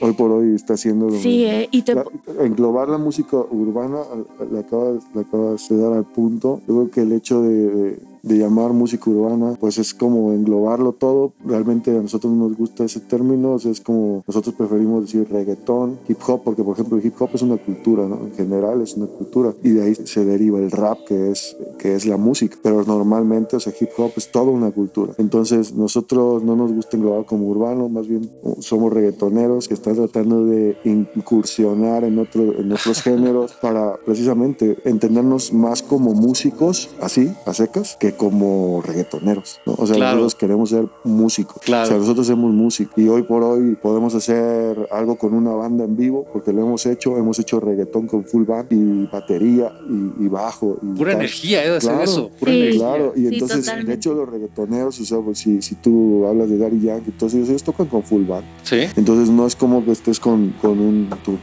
hoy 0.00 0.12
por 0.12 0.30
hoy 0.30 0.54
está 0.54 0.74
haciendo. 0.74 1.10
sí, 1.10 1.44
eh, 1.44 1.68
y 1.70 1.82
te... 1.82 1.94
englobar 2.40 2.88
la 2.88 2.98
música 2.98 3.36
urbana, 3.36 3.98
le 4.50 4.60
acabas, 4.60 5.68
de 5.68 5.76
dar 5.76 5.92
al 5.92 6.04
punto. 6.04 6.60
Yo 6.66 6.74
creo 6.74 6.90
que 6.90 7.00
el 7.02 7.12
hecho 7.12 7.42
de 7.42 7.56
de 7.56 7.98
llamar 8.34 8.72
música 8.72 9.10
urbana, 9.10 9.56
pues 9.58 9.78
es 9.78 9.94
como 9.94 10.32
englobarlo 10.32 10.92
todo. 10.92 11.32
Realmente 11.44 11.90
a 11.90 12.02
nosotros 12.02 12.32
nos 12.32 12.56
gusta 12.56 12.84
ese 12.84 13.00
término, 13.00 13.56
es 13.56 13.80
como 13.80 14.24
nosotros 14.26 14.54
preferimos 14.54 15.04
decir 15.04 15.28
reggaetón, 15.30 15.98
hip 16.08 16.18
hop, 16.26 16.42
porque 16.44 16.62
por 16.62 16.74
ejemplo 16.74 16.98
el 16.98 17.06
hip 17.06 17.14
hop 17.20 17.30
es 17.34 17.42
una 17.42 17.56
cultura, 17.56 18.06
¿no? 18.06 18.26
En 18.26 18.32
general 18.34 18.80
es 18.82 18.96
una 18.96 19.06
cultura 19.06 19.54
y 19.62 19.70
de 19.70 19.82
ahí 19.82 19.94
se 19.94 20.24
deriva 20.24 20.58
el 20.58 20.70
rap, 20.70 20.98
que 21.06 21.30
es, 21.30 21.56
que 21.78 21.94
es 21.94 22.06
la 22.06 22.16
música, 22.16 22.56
pero 22.62 22.82
normalmente, 22.84 23.56
o 23.56 23.60
sea, 23.60 23.72
hip 23.78 23.90
hop 23.96 24.12
es 24.16 24.30
toda 24.30 24.50
una 24.50 24.70
cultura. 24.70 25.12
Entonces 25.18 25.74
nosotros 25.74 26.42
no 26.42 26.56
nos 26.56 26.72
gusta 26.72 26.96
englobar 26.96 27.24
como 27.26 27.48
urbano, 27.48 27.88
más 27.88 28.08
bien 28.08 28.30
somos 28.60 28.92
reggaetoneros 28.92 29.68
que 29.68 29.74
están 29.74 29.94
tratando 29.94 30.44
de 30.44 30.76
incursionar 30.84 32.04
en, 32.04 32.18
otro, 32.18 32.58
en 32.58 32.72
otros 32.72 33.02
géneros 33.02 33.52
para 33.60 33.96
precisamente 34.04 34.78
entendernos 34.84 35.52
más 35.52 35.82
como 35.82 36.12
músicos, 36.12 36.90
así, 37.00 37.32
a 37.44 37.54
secas, 37.54 37.96
que 37.98 38.15
como 38.16 38.82
reggaetoneros, 38.82 39.60
¿no? 39.66 39.74
O 39.78 39.86
sea, 39.86 39.96
nosotros 39.96 40.34
queremos 40.34 40.70
ser 40.70 40.86
músicos. 41.04 41.56
O 41.56 41.86
sea, 41.86 41.96
nosotros 41.98 42.26
somos 42.26 42.52
músicos 42.52 42.96
y 42.96 43.08
hoy 43.08 43.22
por 43.22 43.42
hoy 43.42 43.76
podemos 43.76 44.14
hacer 44.14 44.88
algo 44.90 45.16
con 45.16 45.34
una 45.34 45.50
banda 45.52 45.84
en 45.84 45.96
vivo 45.96 46.26
porque 46.32 46.52
lo 46.52 46.62
hemos 46.62 46.86
hecho. 46.86 47.16
Hemos 47.16 47.38
hecho 47.38 47.60
reggaetón 47.60 48.06
con 48.06 48.24
full 48.24 48.44
band 48.44 48.72
y 48.72 49.06
batería 49.06 49.72
y, 49.88 50.28
bajo. 50.28 50.78
Y 50.82 50.98
pura 50.98 51.12
energía, 51.12 51.64
¿eh? 51.64 51.76
Hacer 51.76 52.00
eso. 52.02 52.30
Pura 52.38 52.52
energía. 52.52 52.80
Claro, 52.80 53.12
y 53.16 53.26
entonces, 53.26 53.66
de 53.86 53.94
hecho, 53.94 54.14
los 54.14 54.28
reggaetoneros, 54.28 55.00
o 55.00 55.04
sea, 55.04 55.18
pues, 55.18 55.38
si, 55.38 55.62
si 55.62 55.74
tú 55.76 56.26
hablas 56.26 56.50
de 56.50 56.58
Daddy 56.58 56.80
Yankee, 56.80 57.10
entonces 57.10 57.48
ellos 57.48 57.62
tocan 57.62 57.86
con 57.86 58.02
full 58.02 58.24
band. 58.24 58.44
Sí. 58.62 58.80
Entonces 58.96 59.28
no 59.28 59.46
es 59.46 59.54
como 59.54 59.84
que 59.84 59.92
estés 59.92 60.20
con, 60.20 60.50
con 60.60 60.78
un, 60.78 61.10
tu, 61.24 61.38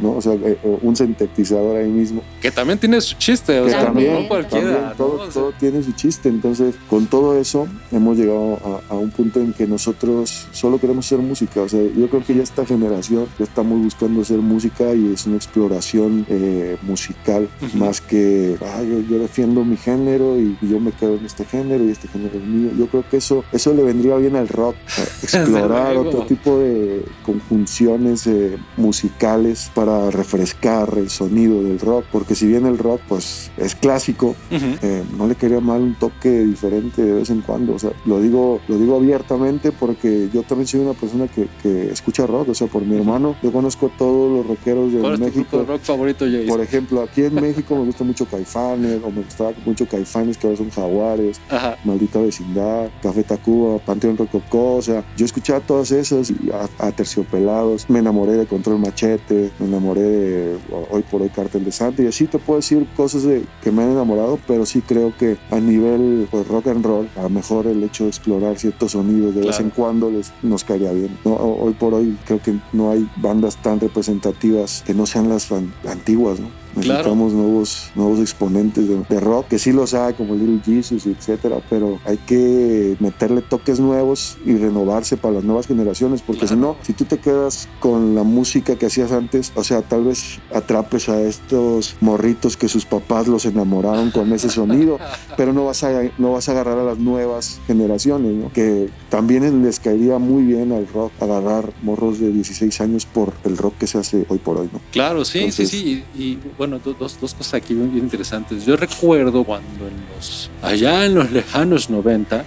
¿no? 0.00 0.16
O 0.16 0.20
sea, 0.20 0.34
eh, 0.34 0.58
un 0.82 0.94
sintetizador 0.96 1.76
ahí 1.76 1.88
mismo. 1.88 2.22
Que 2.40 2.50
también 2.50 2.78
tiene 2.78 3.00
su 3.00 3.16
chiste, 3.16 3.58
o 3.60 3.68
sea, 3.68 3.86
también, 3.86 4.22
no 4.22 4.28
cualquiera. 4.28 4.94
todo, 4.96 5.28
todo 5.28 5.52
tiene 5.58 5.82
su 5.82 5.92
chiste. 5.94 6.28
Entonces, 6.28 6.74
con 6.88 7.06
todo 7.06 7.38
eso, 7.38 7.66
hemos 7.92 8.16
llegado 8.16 8.58
a, 8.88 8.94
un 8.94 9.10
punto 9.10 9.40
en 9.40 9.52
que 9.52 9.66
nosotros 9.66 10.46
solo 10.52 10.78
queremos 10.78 11.06
hacer 11.06 11.18
música. 11.18 11.62
O 11.62 11.68
sea, 11.68 11.80
yo 11.82 12.08
creo 12.08 12.24
que 12.24 12.34
ya 12.34 12.42
esta 12.42 12.64
generación 12.64 13.26
ya 13.38 13.44
estamos 13.44 13.82
buscando 13.82 14.22
hacer 14.22 14.38
música 14.38 14.94
y 14.94 15.12
es 15.12 15.26
una 15.26 15.36
exploración 15.36 16.26
eh, 16.28 16.76
musical 16.82 17.48
más 17.74 18.00
que 18.00 18.56
ah, 18.62 18.82
yo, 18.82 19.18
defiendo 19.18 19.64
mi 19.64 19.76
género 19.76 20.38
y, 20.38 20.56
yo 20.62 20.80
me 20.80 20.92
quedo 20.92 21.16
en 21.16 21.26
este 21.26 21.44
género 21.44 21.84
y 21.84 21.90
este 21.90 22.08
género 22.08 22.38
es 22.38 22.44
mío. 22.44 22.70
Yo 22.78 22.86
creo 22.86 23.04
que 23.08 23.18
eso, 23.18 23.44
eso 23.52 23.74
le 23.74 23.82
vendría 23.82 24.16
bien 24.16 24.36
al 24.36 24.48
rock, 24.48 24.76
explorar 25.22 25.96
otro 25.96 26.24
tipo 26.26 26.58
de 26.58 27.04
conjunciones 27.24 28.26
eh, 28.26 28.56
musicales 28.76 29.70
para 29.74 30.10
refrescar 30.10 30.94
el 30.96 31.10
sonido 31.10 31.62
del 31.62 31.80
rock, 31.80 32.04
porque 32.10 32.34
si 32.34 32.46
bien 32.46 32.66
el 32.66 32.78
rock 32.78 33.00
pues 33.08 33.50
es 33.56 33.74
clásico, 33.74 34.34
eh, 34.50 35.04
no 35.16 35.26
le 35.26 35.34
quería 35.34 35.60
mal 35.60 35.83
un 35.84 35.94
toque 35.94 36.44
diferente 36.44 37.02
de 37.02 37.12
vez 37.12 37.30
en 37.30 37.40
cuando. 37.40 37.74
O 37.74 37.78
sea, 37.78 37.90
lo 38.06 38.20
digo, 38.20 38.60
lo 38.68 38.78
digo 38.78 38.96
abiertamente 38.96 39.72
porque 39.72 40.28
yo 40.32 40.42
también 40.42 40.66
soy 40.66 40.80
una 40.80 40.94
persona 40.94 41.28
que, 41.28 41.48
que 41.62 41.90
escucha 41.90 42.26
rock. 42.26 42.50
O 42.50 42.54
sea, 42.54 42.66
por 42.66 42.84
mi 42.84 42.96
hermano, 42.96 43.36
yo 43.42 43.52
conozco 43.52 43.86
a 43.86 43.96
todos 43.96 44.32
los 44.32 44.46
rockeros 44.46 44.92
de 44.92 45.00
¿Cuál 45.00 45.18
México. 45.18 45.40
Es 45.42 45.48
tu 45.48 45.64
rock 45.64 45.82
favorito, 45.82 46.24
Jason? 46.24 46.46
Por 46.46 46.60
ejemplo, 46.60 47.02
aquí 47.02 47.22
en 47.22 47.34
México 47.34 47.76
me 47.76 47.84
gusta 47.84 48.04
mucho 48.04 48.26
Caifanes, 48.26 49.00
o 49.04 49.10
me 49.10 49.22
gustaba 49.22 49.52
mucho 49.64 49.86
Caifanes, 49.86 50.36
que 50.36 50.46
ahora 50.46 50.56
son 50.56 50.70
Jaguares, 50.70 51.40
Maldita 51.84 52.20
Vecindad, 52.20 52.90
Café 53.02 53.22
Tacuba, 53.22 53.78
Panteón 53.78 54.16
Rococó. 54.16 54.76
O 54.76 54.82
sea, 54.82 55.04
yo 55.16 55.24
escuchaba 55.24 55.60
todas 55.60 55.90
esas 55.92 56.32
a, 56.78 56.92
Terciopelados. 56.92 57.88
Me 57.88 57.98
enamoré 57.98 58.32
de 58.32 58.46
Control 58.46 58.78
Machete, 58.78 59.50
me 59.58 59.66
enamoré 59.66 60.02
de 60.02 60.56
Hoy 60.90 61.02
por 61.02 61.22
Hoy 61.22 61.28
Cartel 61.28 61.64
de 61.64 61.72
Santa. 61.72 62.02
Y 62.02 62.06
así 62.06 62.26
te 62.26 62.38
puedo 62.38 62.60
decir 62.60 62.86
cosas 62.96 63.24
de, 63.24 63.44
que 63.62 63.70
me 63.70 63.82
han 63.82 63.90
enamorado, 63.90 64.38
pero 64.46 64.66
sí 64.66 64.80
creo 64.80 65.12
que 65.16 65.36
a 65.50 65.60
nivel 65.66 66.28
pues, 66.30 66.46
rock 66.48 66.68
and 66.68 66.84
roll, 66.84 67.08
a 67.16 67.22
lo 67.22 67.30
mejor 67.30 67.66
el 67.66 67.82
hecho 67.82 68.04
de 68.04 68.10
explorar 68.10 68.58
ciertos 68.58 68.92
sonidos 68.92 69.34
de 69.34 69.46
vez 69.46 69.60
en 69.60 69.70
cuando 69.70 70.10
les, 70.10 70.32
nos 70.42 70.64
caería 70.64 70.92
bien. 70.92 71.16
¿no? 71.24 71.34
Hoy 71.34 71.74
por 71.74 71.94
hoy 71.94 72.16
creo 72.24 72.40
que 72.40 72.58
no 72.72 72.90
hay 72.90 73.08
bandas 73.16 73.56
tan 73.56 73.80
representativas 73.80 74.82
que 74.86 74.94
no 74.94 75.06
sean 75.06 75.28
las 75.28 75.50
antiguas, 75.86 76.40
¿no? 76.40 76.63
¿Me 76.74 76.86
necesitamos 76.86 77.32
nuevos, 77.32 77.90
nuevos 77.94 78.20
exponentes 78.20 78.86
de, 78.88 79.20
rock, 79.20 79.48
que 79.48 79.58
sí 79.58 79.72
los 79.72 79.94
hay, 79.94 80.14
como 80.14 80.34
Little 80.34 80.60
Jesus, 80.64 81.06
etcétera, 81.06 81.60
pero 81.70 81.98
hay 82.04 82.16
que 82.18 82.96
meterle 83.00 83.42
toques 83.42 83.80
nuevos 83.80 84.36
y 84.44 84.56
renovarse 84.56 85.16
para 85.16 85.34
las 85.34 85.44
nuevas 85.44 85.66
generaciones, 85.66 86.22
porque 86.22 86.46
si 86.46 86.56
no, 86.56 86.76
si 86.82 86.92
tú 86.92 87.04
te 87.04 87.18
quedas 87.18 87.68
con 87.80 88.14
la 88.14 88.22
música 88.22 88.76
que 88.76 88.86
hacías 88.86 89.12
antes, 89.12 89.52
o 89.54 89.64
sea, 89.64 89.82
tal 89.82 90.04
vez 90.04 90.40
atrapes 90.52 91.08
a 91.08 91.20
estos 91.22 91.96
morritos 92.00 92.56
que 92.56 92.68
sus 92.68 92.84
papás 92.84 93.28
los 93.28 93.44
enamoraron 93.44 94.10
con 94.10 94.32
ese 94.32 94.50
sonido, 94.50 94.98
pero 95.36 95.52
no 95.52 95.66
vas 95.66 95.84
a, 95.84 95.92
no 96.18 96.32
vas 96.32 96.48
a 96.48 96.52
agarrar 96.52 96.78
a 96.78 96.84
las 96.84 96.98
nuevas 96.98 97.60
generaciones, 97.66 98.34
¿no? 98.34 98.52
que 98.52 98.88
también 99.10 99.62
les 99.62 99.80
caería 99.80 100.18
muy 100.18 100.42
bien 100.42 100.72
al 100.72 100.86
rock 100.88 101.12
agarrar 101.20 101.72
morros 101.82 102.18
de 102.18 102.30
16 102.30 102.80
años 102.80 103.06
por 103.06 103.32
el 103.44 103.56
rock 103.56 103.78
que 103.78 103.86
se 103.86 103.98
hace 103.98 104.26
hoy 104.28 104.38
por 104.38 104.58
hoy. 104.58 104.68
¿no? 104.72 104.80
Claro, 104.90 105.24
sí, 105.24 105.50
sí, 105.52 105.66
sí. 105.66 106.04
Y, 106.16 106.38
bueno, 106.56 106.63
dos, 106.66 107.18
dos 107.20 107.34
cosas 107.34 107.54
aquí 107.54 107.74
bien, 107.74 107.96
interesantes. 107.96 108.64
Yo 108.64 108.76
recuerdo 108.76 109.44
cuando 109.44 109.86
en 109.86 109.94
los, 110.14 110.50
allá 110.62 111.04
en 111.06 111.14
los 111.14 111.30
lejanos 111.30 111.90
90 111.90 112.44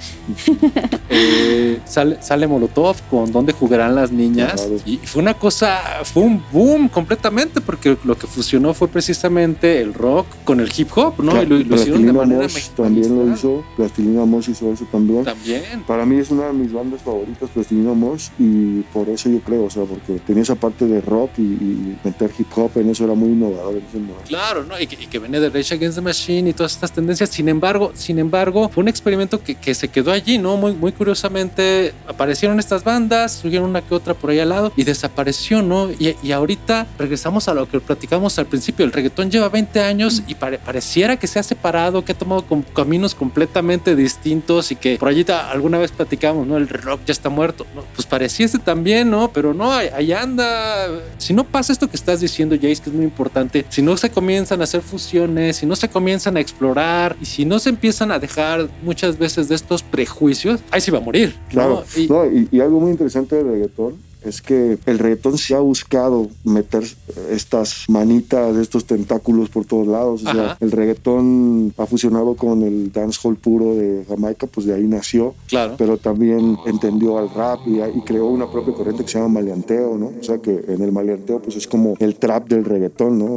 eh, 1.10 1.80
sale, 1.86 2.22
sale 2.22 2.48
Molotov 2.48 2.98
con 3.10 3.32
Dónde 3.32 3.54
jugarán 3.54 3.96
las 3.96 4.12
niñas. 4.12 4.68
Y 4.86 4.98
fue 4.98 5.22
una 5.22 5.34
cosa, 5.34 5.80
fue 6.04 6.24
un 6.24 6.44
boom 6.52 6.90
completamente 6.90 7.62
porque 7.62 7.98
lo 8.04 8.18
que 8.18 8.28
fusionó 8.28 8.74
fue 8.74 8.88
precisamente 8.88 9.82
el 9.82 9.94
rock 9.94 10.28
con 10.44 10.60
el 10.60 10.72
hip 10.76 10.90
hop, 10.96 11.24
¿no? 11.24 11.42
y 11.42 11.46
lo, 11.46 11.76
hicieron 11.76 12.06
de 12.06 12.14
manera 12.14 12.48
también 12.76 13.16
lo 13.16 13.34
hizo, 13.34 13.64
Plastilina 13.76 14.26
Mosh 14.26 14.50
hizo 14.50 14.72
eso 14.72 14.86
también. 14.92 15.24
También. 15.24 15.84
Para 15.86 16.06
mí 16.06 16.18
es 16.18 16.32
una 16.32 16.48
de 16.48 16.54
mis 16.54 16.72
bandas 16.72 17.02
favoritas, 17.02 17.50
Plastilina 17.50 17.94
Mosh, 17.94 18.30
y 18.40 18.82
por 18.94 19.10
eso 19.10 19.30
yo 19.30 19.40
creo, 19.40 19.66
o 19.66 19.70
sea, 19.70 19.84
porque 19.84 20.20
tenía 20.26 20.44
esa 20.44 20.56
parte 20.56 20.86
de 20.86 21.02
rock 21.02 21.32
y, 21.38 21.98
meter 22.04 22.32
hip 22.38 22.48
hop 22.56 22.72
en 22.76 22.90
eso 22.90 23.04
era 23.04 23.14
muy 23.14 23.30
innovador. 23.30 23.82
Claro, 24.28 24.64
¿no? 24.64 24.80
Y 24.80 24.88
que, 24.88 24.98
y 25.02 25.18
venía 25.20 25.40
de 25.40 25.50
Rage 25.50 25.76
Against 25.76 25.98
the 25.98 26.02
Machine 26.02 26.50
y 26.50 26.54
todas 26.54 26.74
estas 26.74 26.92
tendencias. 26.92 27.30
Sin 27.30 27.50
embargo, 27.50 27.92
sin 27.94 28.20
embargo, 28.20 28.70
fue 28.70 28.82
un 28.82 28.88
experimento 28.88 29.42
que, 29.42 29.56
que 29.56 29.74
se 29.74 29.88
quedó 29.90 30.12
allí, 30.12 30.38
¿no? 30.38 30.58
Muy, 30.58 30.74
muy 30.74 30.92
curiosamente 30.92 31.94
aparecieron 32.08 32.60
estas 32.60 32.84
bandas, 32.84 33.34
surgieron 33.34 33.70
una 33.70 33.82
que 33.82 33.94
otra 33.94 34.14
por 34.14 34.30
ahí 34.30 34.40
al 34.40 34.50
lado 34.50 34.72
y 34.76 34.84
desapareció, 34.84 35.62
¿no? 35.62 35.92
Y, 35.92 36.16
y 36.24 36.32
ahorita 36.32 36.88
regresamos 36.98 37.48
a 37.48 37.54
lo 37.54 37.70
que 37.70 37.80
platicamos 37.80 38.40
al 38.40 38.48
principio. 38.48 38.86
El 38.86 38.92
reggaetón 38.92 39.30
lleva 39.30 39.50
20 39.50 39.82
años 39.82 40.24
y 40.28 40.36
pareciera 40.36 41.18
que 41.18 41.28
se 41.28 41.40
ha 41.40 41.44
separado, 41.44 42.04
que 42.04 42.14
ha 42.14 42.18
tomado 42.18 42.46
caminos 42.74 43.16
completamente 43.16 43.96
distintos 43.96 44.72
y 44.72 44.76
que 44.76 44.98
por 44.98 45.10
allí 45.10 45.26
alguna 45.30 45.78
vez 45.78 45.92
platicamos, 45.92 46.48
¿no? 46.48 46.58
El 46.58 46.70
rock 46.70 47.02
ya 47.06 47.12
está 47.12 47.30
muerto. 47.30 47.66
¿no? 47.76 47.84
Pues 47.96 48.06
pareciese 48.06 48.60
también, 48.60 49.10
¿no? 49.10 49.32
Pero 49.32 49.54
no, 49.54 49.72
ahí 49.72 50.14
anda. 50.14 50.88
Si 51.18 51.34
no 51.34 51.44
pasa 51.44 51.74
esto 51.74 51.90
que 51.90 51.96
estás 51.96 52.22
diciendo, 52.22 52.56
Jace, 52.56 52.82
que 52.82 52.90
es 52.90 52.94
muy 52.94 53.06
importante, 53.06 53.66
si 53.70 53.82
no 53.82 53.97
se 53.98 54.10
comienzan 54.10 54.62
a 54.62 54.66
hacer 54.66 54.82
fusiones, 54.82 55.58
si 55.58 55.66
no 55.66 55.75
se 55.75 55.89
comienzan 55.89 56.38
a 56.38 56.39
explorar 56.39 57.16
y 57.22 57.25
si 57.25 57.46
no 57.46 57.60
se 57.60 57.70
empiezan 57.70 58.12
a 58.12 58.20
dejar 58.20 58.70
muchas 58.84 59.18
veces 59.18 59.50
de 59.50 59.56
estos 59.56 59.84
prejuicios, 59.84 60.62
ahí 60.72 60.82
se 60.82 60.92
va 60.92 61.00
a 61.00 61.01
morir. 61.01 61.36
Claro. 61.50 61.84
Y, 61.96 62.08
y 62.56 62.60
algo 62.60 62.80
muy 62.80 62.92
interesante 62.92 63.36
del 63.36 63.48
reggaetón 63.48 64.07
es 64.28 64.42
que 64.42 64.78
el 64.86 65.00
reggaetón 65.00 65.38
se 65.38 65.56
ha 65.56 65.60
buscado 65.60 66.28
meter 66.44 66.84
estas 67.30 67.86
manitas, 67.88 68.56
estos 68.58 68.86
tentáculos 68.86 69.50
por 69.50 69.66
todos 69.66 69.88
lados. 69.88 70.24
O 70.26 70.32
sea, 70.32 70.58
el 70.60 70.72
reggaetón 70.72 71.74
ha 71.78 71.86
fusionado 71.86 72.36
con 72.36 72.64
el 72.64 72.92
dancehall 72.92 73.38
puro 73.38 73.76
de 73.76 74.06
Jamaica, 74.08 74.48
pues 74.48 74.66
de 74.66 74.76
ahí 74.76 74.88
nació. 74.88 75.34
Claro. 75.48 75.76
Pero 75.78 75.98
también 75.98 76.58
entendió 76.66 77.18
al 77.18 77.30
rap 77.30 77.60
y, 77.66 77.78
creó 78.08 78.28
una 78.28 78.50
propia 78.50 78.74
corriente 78.74 79.04
que 79.04 79.10
se 79.10 79.18
llama 79.18 79.40
maleanteo, 79.42 79.98
¿no? 79.98 80.14
O 80.20 80.24
sea, 80.24 80.38
que 80.38 80.64
en 80.68 80.82
el 80.82 80.92
maleanteo, 80.92 81.42
pues 81.42 81.58
es 81.58 81.68
como 81.68 81.96
el 82.00 82.16
trap 82.16 82.48
del 82.48 82.64
reggaetón, 82.64 83.18
¿no? 83.18 83.28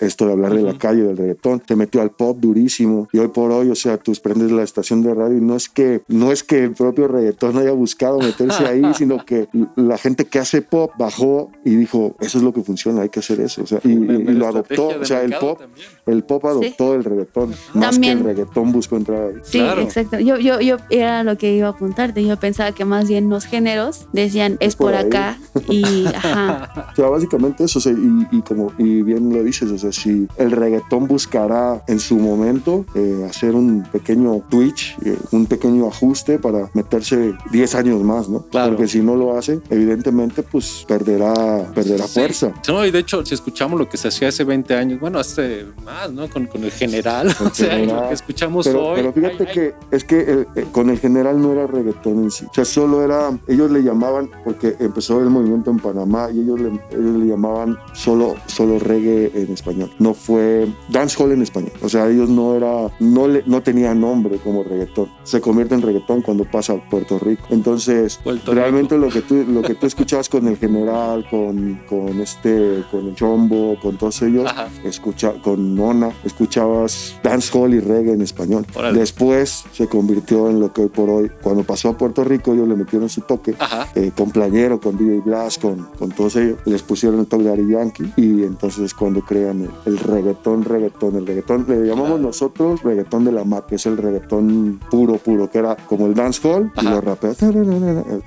esto 0.00 0.26
de 0.26 0.32
hablar 0.32 0.54
de 0.54 0.62
la 0.62 0.78
calle, 0.78 1.02
del 1.02 1.16
reggaetón. 1.16 1.60
Te 1.60 1.76
metió 1.76 2.00
al 2.00 2.10
pop 2.10 2.38
durísimo. 2.38 3.08
Y 3.12 3.18
hoy 3.18 3.28
por 3.28 3.50
hoy, 3.52 3.70
o 3.70 3.74
sea, 3.74 3.98
tú 3.98 4.12
prendes 4.22 4.50
la 4.50 4.62
estación 4.62 5.02
de 5.02 5.14
radio 5.14 5.38
y 5.38 5.40
no 5.40 5.56
es 5.56 5.68
que, 5.68 6.02
no 6.08 6.32
es 6.32 6.42
que 6.42 6.64
el 6.64 6.72
propio 6.72 7.08
reggaetón 7.08 7.58
haya 7.58 7.72
buscado 7.72 8.18
meterse 8.18 8.66
ahí, 8.66 8.82
sino 8.96 9.24
que 9.24 9.48
la 9.76 9.98
gente 9.98 10.24
que 10.26 10.38
hace 10.38 10.62
pop 10.62 10.92
bajó 10.98 11.50
y 11.64 11.76
dijo, 11.76 12.16
eso 12.20 12.38
es 12.38 12.44
lo 12.44 12.52
que 12.52 12.62
funciona, 12.62 13.02
hay 13.02 13.08
que 13.08 13.20
hacer 13.20 13.40
eso. 13.40 13.62
O 13.62 13.66
sea, 13.66 13.80
y, 13.84 13.94
lo 13.94 14.46
adoptó. 14.46 14.88
O 14.88 15.04
sea, 15.04 15.22
el 15.22 15.34
pop, 15.38 15.60
el 16.06 16.24
pop 16.24 16.44
adoptó 16.44 16.94
el 16.94 17.04
reggaetón, 17.04 17.54
más 17.74 17.98
que 17.98 18.12
el 18.12 18.24
reggaetón 18.24 18.72
buscó 18.72 18.96
entrar 18.96 19.22
ahí. 19.22 19.34
Sí, 19.42 19.60
exacto. 19.60 20.18
Yo, 20.18 20.36
yo, 20.38 20.60
yo 20.60 20.76
era 20.90 21.22
lo 21.22 21.36
que 21.38 21.54
iba 21.54 21.68
a 21.68 21.70
apuntarte. 21.70 22.24
Yo 22.24 22.36
pensaba 22.38 22.72
que 22.72 22.84
más 22.84 23.08
bien 23.08 23.28
los 23.28 23.44
géneros 23.44 24.06
decían, 24.12 24.56
es, 24.60 24.76
por, 24.76 24.94
acá 24.94 25.38
y 25.68 26.06
ajá. 26.06 26.86
O 26.92 26.96
sea, 26.96 27.08
básicamente 27.08 27.64
eso. 27.64 27.78
O 27.78 27.82
sea, 27.82 27.92
y, 27.92 28.40
como 28.42 28.72
y 28.78 29.02
bien 29.02 29.32
lo 29.32 29.42
dices, 29.42 29.70
o 29.70 29.78
sea, 29.78 29.92
si 29.92 30.26
el 30.36 30.50
reggaetón 30.50 31.06
buscará 31.06 31.82
en 31.86 32.00
su 32.00 32.16
momento 32.16 32.84
eh, 32.94 33.26
hacer 33.28 33.54
un 33.54 33.82
pequeño 33.92 34.42
twitch, 34.48 34.96
eh, 35.04 35.16
un 35.32 35.46
pequeño 35.46 35.88
ajuste 35.88 36.38
para 36.38 36.70
meterse 36.74 37.34
10 37.50 37.74
años 37.74 38.02
más, 38.02 38.28
¿no? 38.28 38.42
Claro. 38.46 38.72
Porque 38.72 38.88
si 38.88 39.00
no 39.00 39.16
lo 39.16 39.36
hace, 39.36 39.45
evidentemente 39.70 40.42
pues 40.42 40.84
perderá, 40.86 41.70
perderá 41.74 42.06
fuerza. 42.06 42.52
No, 42.68 42.84
y 42.84 42.90
de 42.90 43.00
hecho, 43.00 43.24
si 43.24 43.34
escuchamos 43.34 43.78
lo 43.78 43.88
que 43.88 43.96
se 43.96 44.08
hacía 44.08 44.28
hace 44.28 44.44
20 44.44 44.74
años, 44.74 45.00
bueno, 45.00 45.18
hace 45.18 45.66
más, 45.84 46.12
¿no? 46.12 46.28
Con, 46.28 46.46
con 46.46 46.64
el 46.64 46.70
general, 46.70 47.28
o 47.40 47.54
sea, 47.54 47.78
lo 47.78 48.08
que 48.08 48.14
escuchamos 48.14 48.66
pero, 48.66 48.88
hoy. 48.88 48.96
Pero 48.96 49.12
fíjate 49.12 49.46
que 49.46 49.74
es 49.90 50.04
que 50.04 50.46
eh, 50.54 50.66
con 50.72 50.90
el 50.90 50.98
general 50.98 51.40
no 51.40 51.52
era 51.52 51.66
reggaetón 51.66 52.24
en 52.24 52.30
sí, 52.30 52.46
o 52.46 52.54
sea, 52.54 52.64
solo 52.64 53.04
era, 53.04 53.38
ellos 53.46 53.70
le 53.70 53.82
llamaban, 53.82 54.30
porque 54.44 54.76
empezó 54.78 55.20
el 55.20 55.30
movimiento 55.30 55.70
en 55.70 55.78
Panamá 55.78 56.28
y 56.32 56.40
ellos 56.40 56.60
le, 56.60 56.68
ellos 56.68 57.16
le 57.18 57.26
llamaban 57.26 57.78
solo, 57.94 58.36
solo 58.46 58.78
reggae 58.78 59.30
en 59.34 59.52
español, 59.52 59.90
no 59.98 60.14
fue 60.14 60.66
dancehall 60.88 61.32
en 61.32 61.42
español, 61.42 61.72
o 61.82 61.88
sea, 61.88 62.08
ellos 62.08 62.28
no 62.28 62.54
era, 62.54 62.90
no, 63.00 63.28
le, 63.28 63.42
no 63.46 63.62
tenía 63.62 63.94
nombre 63.94 64.38
como 64.38 64.62
reggaetón, 64.62 65.08
se 65.24 65.40
convierte 65.40 65.74
en 65.74 65.82
reggaetón 65.82 66.22
cuando 66.22 66.44
pasa 66.44 66.74
a 66.74 66.90
Puerto 66.90 67.18
Rico, 67.18 67.46
entonces 67.50 68.20
realmente 68.46 68.96
lo 68.98 69.08
que 69.08 69.22
tú 69.26 69.44
lo 69.46 69.62
que 69.62 69.74
tú 69.74 69.86
escuchabas 69.86 70.28
con 70.28 70.46
el 70.48 70.56
general, 70.56 71.26
con, 71.28 71.80
con 71.88 72.20
este, 72.20 72.84
con 72.90 73.08
el 73.08 73.14
chombo, 73.14 73.78
con 73.80 73.96
todos 73.96 74.22
ellos, 74.22 74.50
escucha, 74.84 75.34
con 75.42 75.74
Nona, 75.74 76.10
escuchabas 76.24 77.16
dancehall 77.22 77.74
y 77.74 77.80
reggae 77.80 78.12
en 78.12 78.22
español. 78.22 78.66
Después 78.94 79.64
se 79.72 79.88
convirtió 79.88 80.50
en 80.50 80.60
lo 80.60 80.72
que 80.72 80.82
hoy 80.82 80.88
por 80.88 81.10
hoy, 81.10 81.30
cuando 81.42 81.64
pasó 81.64 81.90
a 81.90 81.96
Puerto 81.96 82.24
Rico, 82.24 82.52
ellos 82.52 82.68
le 82.68 82.76
metieron 82.76 83.08
su 83.08 83.22
toque, 83.22 83.54
eh, 83.94 84.12
con 84.16 84.30
Playero, 84.30 84.80
con 84.80 84.96
DJ 84.96 85.20
Blast, 85.20 85.60
con, 85.60 85.88
con 85.98 86.10
todos 86.10 86.36
ellos, 86.36 86.58
les 86.64 86.82
pusieron 86.82 87.20
el 87.20 87.26
toque 87.26 87.44
de 87.44 87.72
Yankee 87.72 88.12
y 88.16 88.42
entonces 88.44 88.84
es 88.84 88.94
cuando 88.94 89.20
crean 89.20 89.68
el, 89.84 89.98
reggaetón, 89.98 90.64
reggaetón, 90.64 91.16
el 91.16 91.26
reggaetón, 91.26 91.66
le 91.68 91.86
llamamos 91.86 92.20
nosotros 92.20 92.82
reggaetón 92.82 93.24
de 93.24 93.32
la 93.32 93.44
MAC, 93.44 93.66
que 93.66 93.74
es 93.76 93.86
el 93.86 93.96
reggaetón 93.96 94.80
puro, 94.90 95.16
puro, 95.18 95.50
que 95.50 95.58
era 95.58 95.76
como 95.76 96.06
el 96.06 96.14
dancehall 96.14 96.72
y 96.80 96.84
los 96.84 97.04
raperos, 97.04 97.38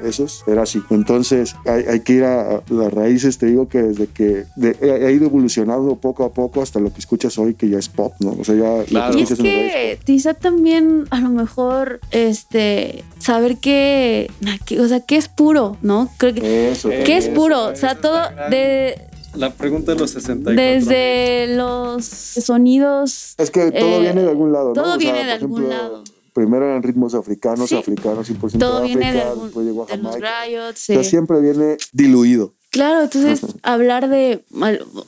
esos, 0.02 0.44
era 0.48 0.64
así. 0.64 0.82
Entonces, 0.90 1.20
entonces 1.20 1.56
hay, 1.66 2.00
que 2.02 2.14
ir 2.14 2.24
a, 2.24 2.62
las 2.70 2.94
raíces, 2.94 3.38
te 3.38 3.48
digo 3.48 3.68
que 3.68 3.82
desde 3.82 4.08
que 4.08 4.46
ha 4.58 5.12
ido 5.12 5.26
evolucionando 5.26 5.96
poco 5.96 6.24
a 6.24 6.32
poco 6.32 6.62
hasta 6.62 6.80
lo 6.80 6.92
que 6.94 7.00
escuchas 7.00 7.38
hoy 7.38 7.56
que 7.56 7.70
ya 7.70 7.78
es 7.78 7.90
pop, 7.90 8.14
¿no? 8.20 8.36
O 8.40 8.44
sea, 8.44 8.56
ya 8.56 8.84
claro. 8.86 9.18
y 9.18 9.24
es 9.24 9.34
que 9.36 10.00
quizá 10.06 10.34
también 10.34 11.06
a 11.10 11.20
lo 11.20 11.30
mejor 11.30 12.00
este 12.12 13.04
saber 13.20 13.58
que, 13.58 14.32
o 14.80 14.88
sea, 14.88 15.02
qué 15.02 15.18
es 15.18 15.28
puro, 15.28 15.78
¿no? 15.82 16.10
Creo 16.18 16.34
que, 16.34 16.72
eso, 16.72 16.90
¿Qué 16.90 17.18
es 17.18 17.28
puro? 17.30 17.68
o 17.68 17.76
sea, 17.76 17.96
todo 17.96 18.20
de 18.50 19.02
la 19.36 19.52
pregunta 19.52 19.94
de 19.94 20.00
los 20.00 20.10
64. 20.12 20.60
Desde 20.60 21.56
los 21.56 22.04
sonidos. 22.06 23.36
Es 23.38 23.52
que 23.52 23.72
todo 23.72 23.98
eh, 23.98 24.02
viene 24.02 24.24
de 24.24 24.30
algún 24.30 24.52
lado, 24.52 24.70
¿no? 24.70 24.74
Todo 24.74 24.98
viene 24.98 25.24
de 25.24 25.32
algún 25.34 25.70
lado 25.70 26.04
primero 26.40 26.66
eran 26.66 26.82
ritmos 26.82 27.14
africanos, 27.16 27.74
africanos 27.74 28.30
100% 28.30 28.60
Todo 28.60 28.80
de 28.80 28.88
viene 28.88 29.12
de, 29.12 29.26
después 29.26 29.66
llegó 29.66 29.84
a 29.84 29.88
Jamaica. 29.88 30.46
Los 30.88 31.08
siempre 31.08 31.42
viene 31.42 31.76
diluido. 31.92 32.56
Claro, 32.72 33.02
entonces 33.02 33.42
hablar 33.64 34.10
de, 34.10 34.44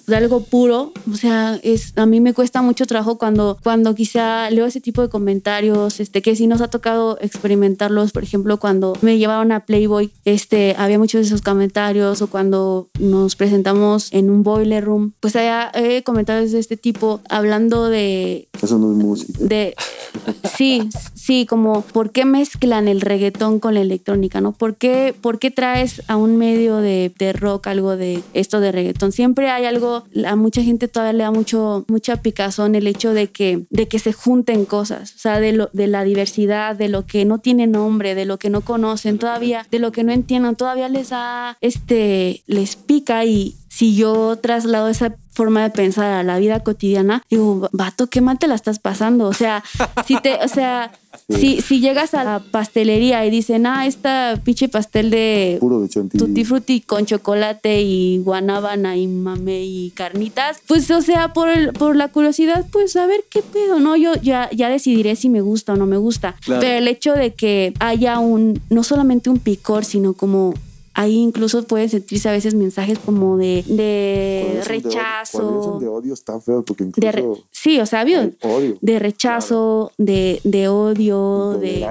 de, 0.08 0.16
algo 0.16 0.44
puro, 0.44 0.94
o 1.12 1.16
sea, 1.16 1.60
es 1.62 1.96
a 1.96 2.08
mí 2.08 2.20
me 2.20 2.34
cuesta 2.34 2.64
mucho 2.64 2.88
trabajo 2.88 3.20
cuando 3.20 3.60
cuando 3.62 3.94
quizá 3.94 4.50
leo 4.50 4.66
ese 4.66 4.82
tipo 4.82 5.04
de 5.04 5.10
comentarios, 5.10 6.00
este 6.00 6.24
que 6.24 6.36
sí 6.36 6.48
nos 6.48 6.62
ha 6.62 6.70
tocado 6.70 7.20
experimentarlos, 7.22 8.14
por 8.14 8.24
ejemplo, 8.24 8.58
cuando 8.58 8.98
me 9.02 9.20
llevaron 9.20 9.52
a 9.52 9.66
Playboy, 9.66 10.12
este 10.26 10.76
había 10.76 10.98
muchos 10.98 11.22
de 11.22 11.28
esos 11.28 11.44
comentarios 11.44 12.24
o 12.24 12.28
cuando 12.28 12.90
nos 13.00 13.36
presentamos 13.36 14.12
en 14.12 14.32
un 14.32 14.42
boiler 14.42 14.84
room, 14.84 15.14
pues 15.20 15.36
hay 15.36 16.02
comentarios 16.02 16.52
de 16.52 16.60
este 16.60 16.78
tipo 16.78 17.22
hablando 17.30 17.90
de 17.90 18.48
Eso 18.60 18.80
no 18.80 18.92
es 18.92 18.98
música. 18.98 19.38
De 19.40 19.76
sí, 20.58 20.90
sí, 21.14 21.46
como 21.46 21.82
por 21.82 22.10
qué 22.10 22.26
mezclan 22.26 22.88
el 22.88 23.02
reggaetón 23.02 23.60
con 23.60 23.76
la 23.76 23.82
electrónica, 23.82 24.42
¿no? 24.42 24.52
¿Por 24.52 24.78
qué 24.78 25.14
por 25.22 25.38
qué 25.38 25.52
traes 25.52 26.02
a 26.08 26.16
un 26.16 26.38
medio 26.38 26.78
de 26.78 27.14
terror 27.16 27.51
algo 27.66 27.98
de 27.98 28.22
esto 28.34 28.60
de 28.60 28.72
reggaetón. 28.72 29.12
Siempre 29.12 29.50
hay 29.50 29.66
algo, 29.66 30.06
a 30.26 30.36
mucha 30.36 30.62
gente 30.64 30.88
todavía 30.88 31.14
le 31.14 31.24
da 31.24 31.32
mucho, 31.32 31.86
mucha 31.88 32.22
picazón 32.22 32.76
el 32.76 32.88
hecho 32.88 33.14
de 33.14 33.28
que, 33.28 33.66
de 33.70 33.88
que 33.88 34.00
se 34.00 34.14
junten 34.14 34.66
cosas, 34.66 35.14
o 35.16 35.20
sea, 35.20 35.40
de, 35.40 35.52
lo, 35.54 35.70
de 35.74 35.88
la 35.88 36.04
diversidad, 36.04 36.76
de 36.76 36.90
lo 36.90 37.06
que 37.06 37.26
no 37.26 37.40
tiene 37.40 37.68
nombre, 37.68 38.16
de 38.16 38.26
lo 38.26 38.38
que 38.38 38.50
no 38.50 38.62
conocen 38.62 39.18
todavía, 39.18 39.66
de 39.70 39.80
lo 39.80 39.92
que 39.92 40.04
no 40.04 40.12
entiendan, 40.12 40.56
todavía 40.56 40.90
les 40.90 41.10
da, 41.10 41.58
este, 41.62 42.44
les 42.48 42.76
pica 42.76 43.26
y, 43.26 43.56
si 43.72 43.96
yo 43.96 44.36
traslado 44.36 44.90
esa 44.90 45.16
forma 45.32 45.64
de 45.64 45.70
pensar 45.70 46.12
a 46.12 46.24
la 46.24 46.38
vida 46.40 46.62
cotidiana, 46.62 47.24
digo, 47.30 47.70
vato, 47.72 48.08
qué 48.08 48.22
mal 48.22 48.38
te 48.38 48.48
la 48.48 48.56
estás 48.56 48.80
pasando. 48.80 49.28
O 49.28 49.34
sea, 49.34 49.64
si 50.06 50.18
te, 50.18 50.36
o 50.36 50.48
sea, 50.48 50.92
si, 51.30 51.62
si 51.62 51.80
llegas 51.80 52.14
a 52.14 52.24
la 52.24 52.40
pastelería 52.40 53.26
y 53.26 53.30
dicen, 53.30 53.66
ah, 53.66 53.86
esta 53.86 54.40
pinche 54.44 54.70
pastel 54.70 55.10
de 55.10 55.58
Puro 55.60 55.82
de 55.82 55.88
tutti 55.88 56.46
frutti 56.46 56.82
con 56.82 57.06
chocolate 57.06 57.82
y 57.82 58.20
guanábana 58.20 58.98
y 58.98 59.08
mame 59.08 59.64
y 59.64 59.92
carnitas, 59.92 60.62
pues 60.68 60.90
o 60.92 61.02
sea, 61.02 61.34
por 61.34 61.50
el, 61.50 61.74
por 61.74 61.96
la 61.96 62.10
curiosidad, 62.10 62.66
pues 62.72 62.96
a 62.96 63.06
ver 63.06 63.24
qué 63.30 63.42
pedo, 63.42 63.80
¿no? 63.80 63.96
Yo 63.96 64.14
ya, 64.22 64.50
ya 64.52 64.70
decidiré 64.70 65.16
si 65.16 65.30
me 65.30 65.42
gusta 65.42 65.74
o 65.74 65.76
no 65.76 65.86
me 65.86 65.98
gusta. 65.98 66.36
Claro. 66.42 66.62
Pero 66.62 66.78
el 66.78 66.88
hecho 66.88 67.14
de 67.14 67.34
que 67.34 67.74
haya 67.80 68.20
un, 68.20 68.62
no 68.70 68.84
solamente 68.84 69.30
un 69.30 69.40
picor, 69.40 69.86
sino 69.86 70.14
como 70.14 70.54
ahí 71.02 71.18
incluso 71.18 71.64
pueden 71.64 71.90
sentirse 71.90 72.30
a 72.30 72.32
veces 72.32 72.54
mensajes 72.56 73.00
como 73.00 73.38
de, 73.38 73.64
de 73.68 74.62
rechazo. 74.66 75.78
de 75.80 75.88
odio 75.88 76.14
está 76.14 76.40
feo 76.40 76.64
porque 76.64 76.86
De 76.96 77.12
re- 77.12 77.22
incluso 77.22 77.44
sí, 77.52 77.80
o 77.80 77.86
sea, 77.86 78.04
odio, 78.04 78.78
de 78.82 79.00
rechazo, 79.00 79.92
de, 79.98 80.40
de 80.44 80.68
odio, 80.68 81.58
de 81.60 81.86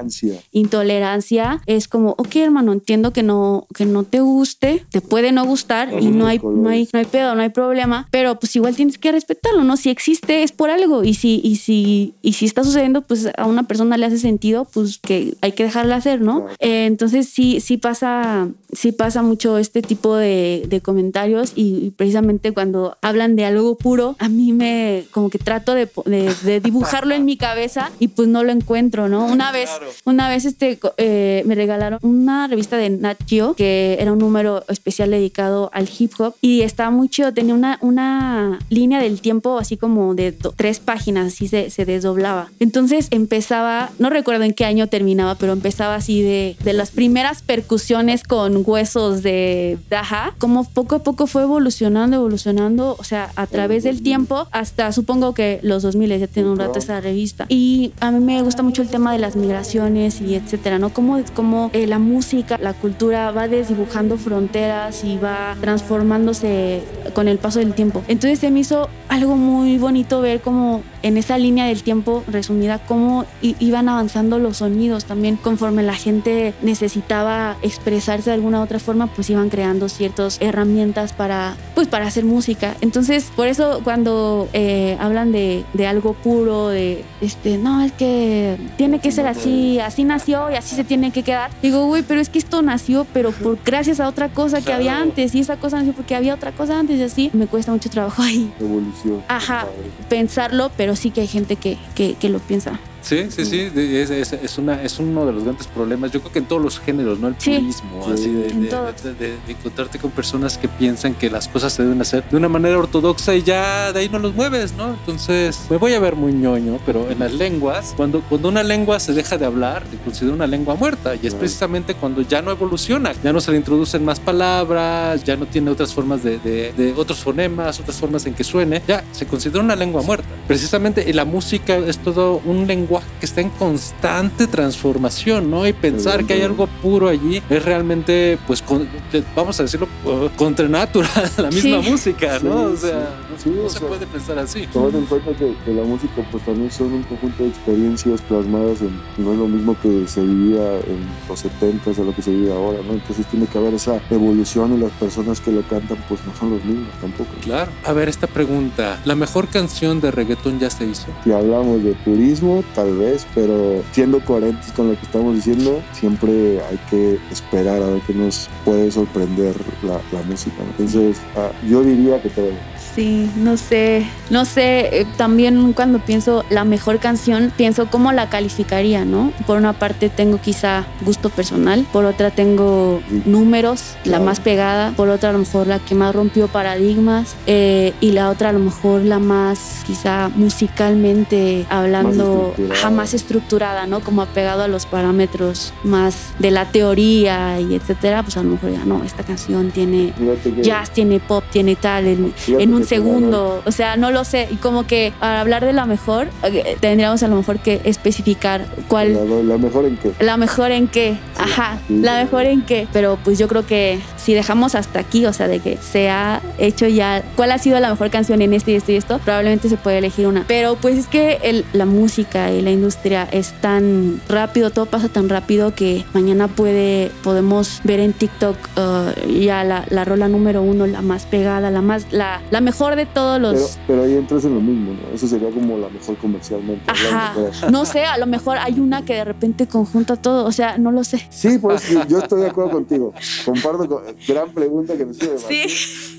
intolerancia. 0.52 1.60
es 1.66 1.88
como, 1.88 2.10
ok, 2.18 2.36
hermano, 2.36 2.72
entiendo 2.72 3.12
que 3.12 3.22
no, 3.22 3.66
que 3.74 3.86
no 3.86 4.04
te 4.04 4.20
guste, 4.20 4.84
te 4.90 5.00
puede 5.00 5.32
no 5.32 5.44
gustar 5.44 5.92
y 6.00 6.06
no 6.08 6.26
hay, 6.26 6.38
colores. 6.38 6.62
no 6.62 6.68
hay, 6.70 6.88
no 6.92 6.98
hay 6.98 7.04
pedo, 7.04 7.34
no 7.34 7.42
hay 7.42 7.48
problema, 7.50 8.08
pero 8.10 8.38
pues 8.38 8.54
igual 8.56 8.76
tienes 8.76 8.98
que 8.98 9.12
respetarlo, 9.12 9.64
¿no? 9.64 9.76
Si 9.76 9.90
existe 9.90 10.42
es 10.42 10.52
por 10.52 10.70
algo 10.70 11.04
y 11.04 11.14
si, 11.14 11.40
y 11.42 11.56
si, 11.56 12.14
y 12.22 12.32
si 12.34 12.46
está 12.46 12.64
sucediendo, 12.64 13.02
pues 13.02 13.28
a 13.36 13.46
una 13.46 13.64
persona 13.64 13.96
le 13.96 14.06
hace 14.06 14.18
sentido, 14.18 14.64
pues 14.72 14.98
que 14.98 15.34
hay 15.40 15.52
que 15.52 15.64
dejarla 15.64 15.96
hacer, 15.96 16.20
¿no? 16.20 16.40
Claro. 16.40 16.56
Eh, 16.60 16.86
entonces 16.86 17.28
sí, 17.28 17.60
sí 17.60 17.76
pasa, 17.76 18.48
sí 18.72 18.92
pasa 19.00 19.22
mucho 19.22 19.56
este 19.56 19.80
tipo 19.80 20.14
de, 20.14 20.64
de 20.68 20.82
comentarios 20.82 21.52
y, 21.56 21.86
y 21.86 21.90
precisamente 21.90 22.52
cuando 22.52 22.98
hablan 23.00 23.34
de 23.34 23.46
algo 23.46 23.74
puro, 23.78 24.14
a 24.18 24.28
mí 24.28 24.52
me 24.52 25.04
como 25.10 25.30
que 25.30 25.38
trato 25.38 25.72
de, 25.72 25.88
de- 26.04 26.34
de 26.44 26.60
dibujarlo 26.60 27.14
en 27.14 27.24
mi 27.24 27.38
cabeza 27.38 27.90
y 27.98 28.08
pues 28.08 28.28
no 28.28 28.44
lo 28.44 28.52
encuentro, 28.52 29.08
¿no? 29.08 29.24
Una 29.24 29.52
vez, 29.52 29.70
una 30.04 30.28
vez 30.28 30.44
este, 30.44 30.78
eh, 30.98 31.42
me 31.46 31.54
regalaron 31.54 31.98
una 32.02 32.46
revista 32.46 32.76
de 32.76 32.90
Nat 32.90 33.16
Geo 33.26 33.54
que 33.54 33.96
era 33.98 34.12
un 34.12 34.18
número 34.18 34.64
especial 34.68 35.10
dedicado 35.10 35.70
al 35.72 35.88
hip 35.98 36.12
hop 36.18 36.34
y 36.42 36.60
estaba 36.60 36.90
muy 36.90 37.08
chido, 37.08 37.32
tenía 37.32 37.54
una, 37.54 37.78
una 37.80 38.58
línea 38.68 39.00
del 39.00 39.22
tiempo 39.22 39.56
así 39.58 39.78
como 39.78 40.14
de 40.14 40.32
do- 40.32 40.52
tres 40.54 40.78
páginas, 40.78 41.28
así 41.28 41.48
se, 41.48 41.70
se 41.70 41.86
desdoblaba. 41.86 42.50
Entonces 42.60 43.06
empezaba, 43.10 43.90
no 43.98 44.10
recuerdo 44.10 44.44
en 44.44 44.52
qué 44.52 44.66
año 44.66 44.88
terminaba, 44.88 45.36
pero 45.36 45.54
empezaba 45.54 45.94
así 45.94 46.20
de, 46.20 46.56
de 46.62 46.72
las 46.74 46.90
primeras 46.90 47.40
percusiones 47.40 48.24
con 48.24 48.62
de 48.94 49.78
Daja, 49.88 50.34
como 50.38 50.64
poco 50.64 50.96
a 50.96 50.98
poco 51.02 51.26
fue 51.26 51.42
evolucionando, 51.42 52.16
evolucionando, 52.16 52.96
o 52.98 53.04
sea, 53.04 53.30
a 53.36 53.46
través 53.46 53.84
del 53.84 54.02
tiempo, 54.02 54.48
hasta 54.50 54.90
supongo 54.92 55.32
que 55.34 55.60
los 55.62 55.82
2000 55.82 56.18
ya 56.18 56.26
tiene 56.26 56.50
un 56.50 56.58
rato 56.58 56.78
esa 56.78 57.00
revista. 57.00 57.46
Y 57.48 57.92
a 58.00 58.10
mí 58.10 58.20
me 58.20 58.42
gusta 58.42 58.62
mucho 58.62 58.82
el 58.82 58.88
tema 58.88 59.12
de 59.12 59.18
las 59.18 59.36
migraciones 59.36 60.20
y 60.20 60.34
etcétera, 60.34 60.78
¿no? 60.78 60.90
Cómo, 60.90 61.20
cómo 61.34 61.70
eh, 61.72 61.86
la 61.86 61.98
música, 61.98 62.58
la 62.60 62.72
cultura 62.72 63.30
va 63.30 63.48
desdibujando 63.48 64.16
fronteras 64.16 65.04
y 65.04 65.18
va 65.18 65.56
transformándose 65.60 66.82
con 67.14 67.28
el 67.28 67.38
paso 67.38 67.60
del 67.60 67.74
tiempo. 67.74 68.02
Entonces 68.08 68.38
se 68.38 68.50
me 68.50 68.60
hizo 68.60 68.88
algo 69.08 69.36
muy 69.36 69.78
bonito 69.78 70.20
ver 70.20 70.40
cómo 70.40 70.82
en 71.02 71.16
esa 71.16 71.38
línea 71.38 71.66
del 71.66 71.82
tiempo 71.82 72.24
resumida, 72.26 72.78
cómo 72.78 73.24
iban 73.42 73.88
avanzando 73.88 74.38
los 74.38 74.58
sonidos 74.58 75.04
también 75.04 75.36
conforme 75.36 75.82
la 75.82 75.94
gente 75.94 76.54
necesitaba 76.62 77.56
expresarse 77.62 78.30
de 78.30 78.34
alguna 78.34 78.62
otra 78.62 78.78
forma, 78.78 79.06
pues 79.08 79.30
iban 79.30 79.48
creando 79.48 79.88
ciertas 79.88 80.38
herramientas 80.40 81.12
para, 81.12 81.56
pues 81.74 81.88
para 81.88 82.06
hacer 82.06 82.24
música. 82.24 82.76
Entonces, 82.80 83.30
por 83.34 83.48
eso 83.48 83.80
cuando 83.84 84.48
eh, 84.52 84.96
hablan 85.00 85.32
de, 85.32 85.64
de 85.72 85.86
algo 85.86 86.14
puro, 86.14 86.68
de, 86.68 87.04
este, 87.20 87.58
no, 87.58 87.82
es 87.82 87.92
que 87.92 88.56
tiene 88.76 89.00
que 89.00 89.12
ser 89.12 89.26
así, 89.26 89.78
así 89.80 90.04
nació 90.04 90.50
y 90.50 90.54
así 90.54 90.76
se 90.76 90.84
tiene 90.84 91.10
que 91.10 91.22
quedar. 91.22 91.50
Digo, 91.62 91.86
güey, 91.86 92.02
pero 92.02 92.20
es 92.20 92.28
que 92.28 92.38
esto 92.38 92.62
nació, 92.62 93.06
pero 93.12 93.32
por 93.32 93.58
gracias 93.64 94.00
a 94.00 94.08
otra 94.08 94.28
cosa 94.28 94.60
que 94.60 94.72
había 94.72 94.98
antes 94.98 95.34
y 95.34 95.40
esa 95.40 95.56
cosa 95.56 95.78
nació 95.78 95.92
porque 95.92 96.14
había 96.14 96.34
otra 96.34 96.52
cosa 96.52 96.78
antes 96.78 96.98
y 96.98 97.02
así 97.02 97.30
me 97.32 97.46
cuesta 97.46 97.72
mucho 97.72 97.90
trabajo 97.90 98.22
ahí 98.22 98.52
Evolución. 98.60 99.22
Ajá. 99.28 99.66
Pensarlo, 100.08 100.70
pero 100.76 100.89
sí 100.96 101.10
que 101.10 101.22
hay 101.22 101.26
gente 101.26 101.56
que, 101.56 101.78
que 101.94 102.28
lo 102.28 102.38
piensa. 102.38 102.78
Sí, 103.02 103.26
sí, 103.30 103.44
sí, 103.44 103.70
es, 103.74 104.10
es- 104.10 104.32
es 104.32 104.58
una, 104.58 104.82
es 104.82 104.98
uno 104.98 105.24
de 105.26 105.32
los 105.32 105.44
grandes 105.44 105.66
problemas. 105.66 106.12
Yo 106.12 106.20
creo 106.20 106.32
que 106.32 106.38
en 106.40 106.44
todos 106.46 106.62
los 106.62 106.78
géneros, 106.78 107.18
¿no? 107.18 107.28
El 107.28 107.34
Sí. 107.38 107.54
purismo, 107.54 108.04
Sí. 108.06 108.12
así 108.12 108.28
de, 108.30 108.42
de- 108.42 108.52
de- 108.52 109.14
de- 109.14 109.36
de 109.46 109.52
encontrarte 109.52 109.98
con 109.98 110.10
personas 110.10 110.58
que 110.58 110.68
piensan 110.68 111.14
que 111.14 111.30
las 111.30 111.48
cosas 111.48 111.72
se 111.72 111.82
deben 111.82 112.00
hacer 112.00 112.24
de 112.30 112.36
una 112.36 112.48
manera 112.48 112.78
ortodoxa 112.78 113.34
y 113.34 113.42
ya 113.42 113.92
de 113.92 114.00
ahí 114.00 114.08
no 114.08 114.18
los 114.18 114.34
mueves, 114.34 114.74
¿no? 114.74 114.90
Entonces, 114.90 115.58
me 115.70 115.76
voy 115.78 115.94
a 115.94 116.00
ver 116.00 116.14
muy 116.14 116.32
ñoño, 116.32 116.78
pero 116.84 117.10
en 117.10 117.18
las 117.20 117.32
lenguas, 117.32 117.94
cuando, 117.96 118.20
cuando 118.22 118.48
una 118.48 118.62
lengua 118.62 119.00
se 119.00 119.12
deja 119.14 119.38
de 119.38 119.46
hablar, 119.46 119.84
se 119.90 119.96
considera 119.98 120.34
una 120.34 120.46
lengua 120.46 120.74
muerta 120.74 121.14
y 121.14 121.26
es 121.26 121.34
precisamente 121.34 121.94
cuando 121.94 122.20
ya 122.22 122.42
no 122.42 122.50
evoluciona, 122.50 123.12
ya 123.24 123.32
no 123.32 123.40
se 123.40 123.50
le 123.52 123.56
introducen 123.56 124.04
más 124.04 124.20
palabras, 124.20 125.24
ya 125.24 125.36
no 125.36 125.46
tiene 125.46 125.70
otras 125.70 125.94
formas 125.94 126.22
de, 126.22 126.38
de- 126.38 126.72
de 126.76 126.92
otros 126.96 127.20
fonemas, 127.20 127.80
otras 127.80 127.96
formas 127.96 128.26
en 128.26 128.34
que 128.34 128.44
suene, 128.44 128.82
ya 128.86 129.04
se 129.12 129.26
considera 129.26 129.62
una 129.62 129.76
lengua 129.76 130.02
muerta. 130.02 130.28
Precisamente 130.46 131.08
y 131.08 131.12
la 131.12 131.24
música 131.24 131.76
es 131.78 131.98
todo 131.98 132.42
un 132.44 132.66
lenguaje 132.66 132.89
que 132.98 133.26
está 133.26 133.40
en 133.40 133.50
constante 133.50 134.46
transformación, 134.46 135.50
¿no? 135.50 135.66
Y 135.66 135.72
pensar 135.72 136.24
que 136.24 136.34
hay 136.34 136.42
algo 136.42 136.66
puro 136.82 137.08
allí 137.08 137.42
es 137.48 137.64
realmente, 137.64 138.38
pues, 138.46 138.62
con- 138.62 138.88
vamos 139.36 139.58
a 139.60 139.62
decirlo, 139.64 139.86
uh, 140.04 140.28
contra 140.36 140.68
natura, 140.68 141.08
la 141.36 141.50
misma 141.50 141.82
Sí. 141.82 141.90
música, 141.90 142.38
¿no? 142.42 142.68
Sí, 142.70 142.74
o 142.74 142.76
sea, 142.76 142.90
sí. 142.90 143.30
no, 143.30 143.38
Sí, 143.40 143.50
no 143.56 143.64
o 143.64 143.68
se 143.70 143.78
sea, 143.78 143.88
puede 143.88 144.06
pensar 144.06 144.38
así. 144.38 144.66
Tomando 144.72 144.98
en 144.98 145.06
cuenta 145.06 145.32
que, 145.32 145.54
que 145.64 145.72
la 145.74 145.82
música 145.84 146.26
pues 146.30 146.44
también 146.44 146.70
son 146.70 146.92
un 146.92 147.02
conjunto 147.04 147.42
de 147.42 147.48
experiencias 147.50 148.20
plasmadas 148.22 148.80
en, 148.82 149.00
no 149.18 149.32
es 149.32 149.38
lo 149.38 149.46
mismo 149.48 149.76
que 149.80 150.06
se 150.06 150.20
vivía 150.22 150.74
en 150.80 151.06
los 151.28 151.38
70 151.40 151.90
a 151.90 152.04
lo 152.04 152.14
que 152.14 152.22
se 152.22 152.30
vive 152.30 152.52
ahora, 152.52 152.78
¿no? 152.86 152.92
Entonces 152.94 153.26
tiene 153.26 153.46
que 153.46 153.58
haber 153.58 153.74
esa 153.74 154.00
evolución 154.10 154.76
y 154.76 154.80
las 154.80 154.90
personas 154.92 155.40
que 155.40 155.52
lo 155.52 155.62
cantan 155.68 155.98
pues 156.08 156.20
no 156.26 156.34
son 156.38 156.50
los 156.50 156.64
mismos 156.64 156.88
tampoco. 157.00 157.30
Claro. 157.42 157.70
A 157.84 157.92
ver, 157.92 158.08
esta 158.08 158.26
pregunta. 158.26 159.00
¿La 159.04 159.14
mejor 159.14 159.48
canción 159.48 160.00
de 160.00 160.10
reggaetón 160.10 160.58
ya 160.58 160.70
se 160.70 160.84
hizo? 160.86 161.06
Si 161.24 161.32
hablamos 161.32 161.82
de 161.82 161.94
turismo, 162.04 162.62
tal 162.80 162.96
vez, 162.96 163.26
pero 163.34 163.82
siendo 163.92 164.24
coherentes 164.24 164.72
con 164.72 164.88
lo 164.88 164.98
que 164.98 165.04
estamos 165.04 165.34
diciendo, 165.34 165.82
siempre 165.92 166.62
hay 166.64 166.78
que 166.88 167.18
esperar 167.30 167.82
a 167.82 167.86
ver 167.86 168.00
qué 168.06 168.14
nos 168.14 168.48
puede 168.64 168.90
sorprender 168.90 169.54
la, 169.82 170.00
la 170.12 170.22
música. 170.22 170.56
Entonces, 170.62 171.18
ah, 171.36 171.50
yo 171.68 171.82
diría 171.82 172.22
que 172.22 172.30
todo. 172.30 172.48
Sí, 172.94 173.30
no 173.36 173.56
sé, 173.56 174.04
no 174.30 174.44
sé, 174.44 175.00
eh, 175.00 175.06
también 175.16 175.72
cuando 175.74 176.00
pienso 176.00 176.44
la 176.50 176.64
mejor 176.64 176.98
canción, 176.98 177.52
pienso 177.56 177.86
cómo 177.86 178.12
la 178.12 178.28
calificaría, 178.28 179.04
¿no? 179.04 179.32
Por 179.46 179.58
una 179.58 179.74
parte 179.74 180.08
tengo 180.08 180.40
quizá 180.40 180.86
gusto 181.02 181.30
personal, 181.30 181.86
por 181.92 182.04
otra 182.04 182.32
tengo 182.32 183.00
números, 183.26 183.94
la 184.04 184.18
más 184.18 184.40
pegada, 184.40 184.92
por 184.96 185.08
otra 185.08 185.30
a 185.30 185.32
lo 185.32 185.38
mejor 185.38 185.68
la 185.68 185.78
que 185.78 185.94
más 185.94 186.14
rompió 186.14 186.48
paradigmas 186.48 187.36
eh, 187.46 187.92
y 188.00 188.10
la 188.10 188.28
otra 188.28 188.48
a 188.48 188.52
lo 188.52 188.58
mejor 188.58 189.02
la 189.02 189.20
más 189.20 189.84
quizá 189.86 190.28
musicalmente 190.34 191.66
hablando, 191.68 192.48
estructurada. 192.50 192.80
jamás 192.80 193.14
estructurada, 193.14 193.86
¿no? 193.86 194.00
Como 194.00 194.22
apegado 194.22 194.64
a 194.64 194.68
los 194.68 194.86
parámetros 194.86 195.72
más 195.84 196.32
de 196.40 196.50
la 196.50 196.66
teoría 196.66 197.60
y 197.60 197.74
etcétera, 197.74 198.24
pues 198.24 198.36
a 198.36 198.42
lo 198.42 198.50
mejor 198.50 198.72
ya 198.72 198.84
no, 198.84 199.04
esta 199.04 199.22
canción 199.22 199.70
tiene 199.70 200.12
jazz, 200.60 200.90
tiene 200.90 201.20
pop, 201.20 201.44
tiene 201.52 201.76
tal, 201.76 202.06
en, 202.08 202.34
en 202.48 202.74
un 202.74 202.79
que 202.82 202.88
te 202.88 202.94
segundo. 202.96 203.62
O 203.64 203.72
sea, 203.72 203.96
no 203.96 204.10
lo 204.10 204.24
sé. 204.24 204.48
Y 204.50 204.56
como 204.56 204.86
que 204.86 205.12
al 205.20 205.36
hablar 205.36 205.64
de 205.64 205.72
la 205.72 205.86
mejor, 205.86 206.28
eh, 206.42 206.76
tendríamos 206.80 207.22
a 207.22 207.28
lo 207.28 207.36
mejor 207.36 207.58
que 207.58 207.80
especificar 207.84 208.66
cuál. 208.88 209.14
la, 209.14 209.24
la 209.54 209.58
mejor 209.58 209.84
en 209.86 209.96
qué. 209.96 210.12
La 210.20 210.36
mejor 210.36 210.70
en 210.72 210.88
qué, 210.88 211.16
ajá, 211.38 211.78
sí, 211.88 211.98
la 212.00 212.18
sí. 212.18 212.24
mejor 212.24 212.44
en 212.46 212.62
qué. 212.62 212.88
Pero 212.92 213.18
pues 213.22 213.38
yo 213.38 213.48
creo 213.48 213.66
que 213.66 213.98
si 214.16 214.34
dejamos 214.34 214.74
hasta 214.74 215.00
aquí, 215.00 215.26
o 215.26 215.32
sea, 215.32 215.48
de 215.48 215.60
que 215.60 215.76
se 215.78 216.10
ha 216.10 216.40
hecho 216.58 216.86
ya, 216.88 217.22
cuál 217.36 217.52
ha 217.52 217.58
sido 217.58 217.78
la 217.80 217.90
mejor 217.90 218.10
canción 218.10 218.42
en 218.42 218.52
este 218.52 218.72
y 218.72 218.74
esto 218.76 218.92
y 218.92 218.96
esto, 218.96 219.18
probablemente 219.18 219.68
se 219.68 219.76
puede 219.76 219.98
elegir 219.98 220.26
una. 220.26 220.44
Pero 220.46 220.76
pues 220.76 220.96
es 220.98 221.06
que 221.08 221.38
el- 221.42 221.64
la 221.72 221.86
música 221.86 222.50
y 222.52 222.62
la 222.62 222.70
industria 222.70 223.28
es 223.30 223.52
tan 223.60 224.20
rápido, 224.28 224.70
todo 224.70 224.86
pasa 224.86 225.08
tan 225.08 225.28
rápido 225.28 225.74
que 225.74 226.04
mañana 226.14 226.48
puede, 226.48 227.10
podemos 227.22 227.80
ver 227.84 228.00
en 228.00 228.12
TikTok 228.12 228.56
uh, 228.76 229.28
ya 229.30 229.64
la, 229.64 229.84
la 229.90 230.04
rola 230.04 230.28
número 230.28 230.62
uno, 230.62 230.86
la 230.86 231.02
más 231.02 231.24
pegada, 231.26 231.70
la 231.70 231.82
más, 231.82 232.06
la, 232.12 232.40
la 232.50 232.60
mejor 232.60 232.69
de 232.70 233.06
todos 233.06 233.40
los... 233.40 233.54
Pero, 233.54 233.68
pero 233.86 234.02
ahí 234.04 234.14
entras 234.14 234.44
en 234.44 234.54
lo 234.54 234.60
mismo, 234.60 234.92
¿no? 234.92 235.14
Eso 235.14 235.26
sería 235.28 235.50
como 235.50 235.76
la 235.78 235.88
mejor 235.88 236.16
comercialmente. 236.16 236.82
Ajá. 236.86 237.34
No 237.70 237.84
sé, 237.84 238.04
a 238.04 238.16
lo 238.18 238.26
mejor 238.26 238.56
hay 238.58 238.80
una 238.80 239.04
que 239.04 239.14
de 239.14 239.24
repente 239.24 239.66
conjunta 239.66 240.16
todo, 240.16 240.44
o 240.46 240.52
sea, 240.52 240.78
no 240.78 240.92
lo 240.92 241.04
sé. 241.04 241.26
Sí, 241.30 241.58
pues 241.58 241.88
yo- 241.88 242.06
yo 242.06 242.18
estoy 242.18 242.42
de 242.42 242.48
acuerdo 242.48 242.70
contigo. 242.70 243.12
Comparto 243.44 243.88
con 243.88 244.02
gran 244.26 244.50
pregunta 244.52 244.96
que 244.96 245.04
nos 245.06 245.16
hizo 245.16 245.36
Sí, 245.38 245.62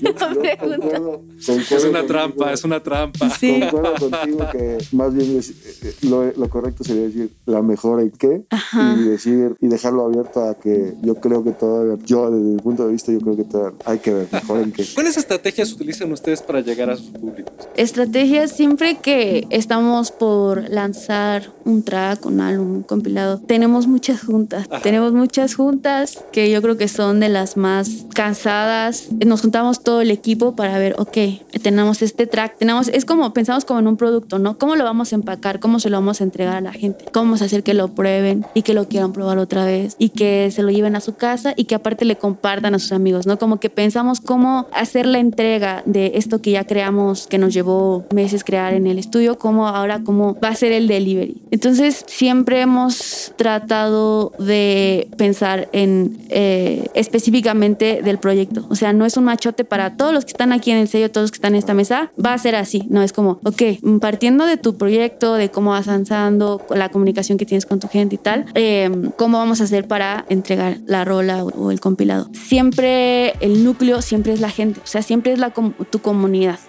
Yo, 0.02 0.10
una 0.10 0.34
yo 0.34 0.40
pregunta. 0.40 0.78
concuerdo- 0.78 1.20
concuerdo 1.46 1.76
Es 1.76 1.84
una 1.84 2.00
contigo- 2.00 2.06
trampa, 2.06 2.52
es 2.52 2.64
una 2.64 2.82
trampa. 2.82 3.30
Sí. 3.30 3.60
Concuerdo 3.60 3.94
contigo 4.10 4.48
que 4.52 4.78
más 4.92 5.14
bien 5.14 5.38
es- 5.38 5.50
eh, 5.82 5.94
lo, 6.02 6.24
lo 6.32 6.48
correcto 6.48 6.84
sería 6.84 7.02
decir 7.02 7.30
la 7.46 7.62
mejor 7.62 8.00
en 8.00 8.10
qué 8.10 8.44
Ajá. 8.50 8.94
y 8.98 9.02
decir 9.04 9.56
y 9.60 9.68
dejarlo 9.68 10.04
abierto 10.06 10.44
a 10.48 10.54
que 10.54 10.94
yo 11.02 11.14
creo 11.16 11.42
que 11.44 11.52
todavía, 11.52 11.96
yo 12.04 12.30
desde 12.30 12.44
mi 12.44 12.60
punto 12.60 12.86
de 12.86 12.92
vista, 12.92 13.12
yo 13.12 13.20
creo 13.20 13.36
que 13.36 13.44
todavía 13.44 13.78
hay 13.86 13.98
que 13.98 14.12
ver 14.12 14.28
mejor 14.32 14.60
en 14.60 14.72
qué. 14.72 14.84
¿Cuáles 14.94 15.16
estrategias 15.16 15.72
utilizan 15.72 16.10
ustedes 16.12 16.41
para 16.42 16.60
llegar 16.60 16.90
a 16.90 16.96
sus 16.96 17.08
públicos? 17.08 17.52
Estrategias 17.76 18.52
siempre 18.52 18.96
que 18.96 19.46
estamos 19.50 20.10
por 20.10 20.68
lanzar 20.68 21.50
un 21.64 21.82
track, 21.82 22.26
un 22.26 22.40
álbum, 22.40 22.76
un 22.76 22.82
compilado, 22.82 23.38
tenemos 23.38 23.86
muchas 23.86 24.22
juntas. 24.22 24.66
Ajá. 24.70 24.82
Tenemos 24.82 25.12
muchas 25.12 25.54
juntas 25.54 26.22
que 26.32 26.50
yo 26.50 26.60
creo 26.62 26.76
que 26.76 26.88
son 26.88 27.20
de 27.20 27.28
las 27.28 27.56
más 27.56 28.06
cansadas. 28.14 29.08
Nos 29.24 29.42
juntamos 29.42 29.82
todo 29.82 30.00
el 30.00 30.10
equipo 30.10 30.54
para 30.56 30.78
ver, 30.78 30.94
ok, 30.98 31.16
tenemos 31.62 32.02
este 32.02 32.26
track, 32.26 32.58
tenemos, 32.58 32.88
es 32.88 33.04
como, 33.04 33.32
pensamos 33.32 33.64
como 33.64 33.80
en 33.80 33.86
un 33.86 33.96
producto, 33.96 34.38
¿no? 34.38 34.58
¿Cómo 34.58 34.76
lo 34.76 34.84
vamos 34.84 35.12
a 35.12 35.16
empacar? 35.16 35.60
¿Cómo 35.60 35.80
se 35.80 35.90
lo 35.90 35.96
vamos 35.96 36.20
a 36.20 36.24
entregar 36.24 36.56
a 36.56 36.60
la 36.60 36.72
gente? 36.72 37.04
¿Cómo 37.12 37.26
vamos 37.26 37.42
a 37.42 37.46
hacer 37.46 37.62
que 37.62 37.74
lo 37.74 37.88
prueben 37.88 38.44
y 38.54 38.62
que 38.62 38.74
lo 38.74 38.88
quieran 38.88 39.12
probar 39.12 39.38
otra 39.38 39.64
vez 39.64 39.96
y 39.98 40.10
que 40.10 40.50
se 40.50 40.62
lo 40.62 40.70
lleven 40.70 40.96
a 40.96 41.00
su 41.00 41.14
casa 41.14 41.54
y 41.56 41.64
que 41.64 41.74
aparte 41.74 42.04
le 42.04 42.16
compartan 42.16 42.74
a 42.74 42.78
sus 42.78 42.92
amigos, 42.92 43.26
¿no? 43.26 43.38
Como 43.38 43.60
que 43.60 43.70
pensamos 43.70 44.20
cómo 44.20 44.66
hacer 44.72 45.06
la 45.06 45.18
entrega 45.18 45.82
de 45.86 46.12
esto 46.32 46.40
que 46.40 46.52
ya 46.52 46.64
creamos, 46.64 47.26
que 47.26 47.36
nos 47.36 47.52
llevó 47.52 48.06
meses 48.14 48.42
crear 48.42 48.72
en 48.72 48.86
el 48.86 48.98
estudio, 48.98 49.36
cómo 49.36 49.68
ahora 49.68 50.02
cómo 50.02 50.34
va 50.42 50.48
a 50.48 50.54
ser 50.54 50.72
el 50.72 50.88
delivery. 50.88 51.42
Entonces 51.50 52.06
siempre 52.08 52.62
hemos 52.62 53.34
tratado 53.36 54.32
de 54.38 55.08
pensar 55.18 55.68
en 55.72 56.16
eh, 56.30 56.86
específicamente 56.94 58.00
del 58.02 58.16
proyecto. 58.18 58.64
O 58.70 58.76
sea, 58.76 58.94
no 58.94 59.04
es 59.04 59.18
un 59.18 59.24
machote 59.24 59.66
para 59.66 59.98
todos 59.98 60.14
los 60.14 60.24
que 60.24 60.30
están 60.30 60.52
aquí 60.52 60.70
en 60.70 60.78
el 60.78 60.88
sello, 60.88 61.10
todos 61.10 61.24
los 61.24 61.30
que 61.32 61.36
están 61.36 61.52
en 61.52 61.58
esta 61.58 61.74
mesa, 61.74 62.10
va 62.24 62.32
a 62.32 62.38
ser 62.38 62.56
así. 62.56 62.86
No 62.88 63.02
es 63.02 63.12
como, 63.12 63.38
ok, 63.44 63.62
partiendo 64.00 64.46
de 64.46 64.56
tu 64.56 64.78
proyecto, 64.78 65.34
de 65.34 65.50
cómo 65.50 65.72
vas 65.72 65.86
avanzando, 65.86 66.62
la 66.70 66.88
comunicación 66.88 67.36
que 67.36 67.44
tienes 67.44 67.66
con 67.66 67.78
tu 67.78 67.88
gente 67.88 68.14
y 68.14 68.18
tal, 68.18 68.46
eh, 68.54 68.90
cómo 69.16 69.36
vamos 69.36 69.60
a 69.60 69.64
hacer 69.64 69.86
para 69.86 70.24
entregar 70.30 70.78
la 70.86 71.04
rola 71.04 71.44
o, 71.44 71.48
o 71.48 71.70
el 71.70 71.80
compilado. 71.80 72.30
Siempre 72.32 73.34
el 73.40 73.64
núcleo, 73.64 74.00
siempre 74.00 74.32
es 74.32 74.40
la 74.40 74.48
gente, 74.48 74.80
o 74.82 74.86
sea, 74.86 75.02
siempre 75.02 75.34
es 75.34 75.38
la 75.38 75.50
tu 75.50 75.98
comunidad. 75.98 76.21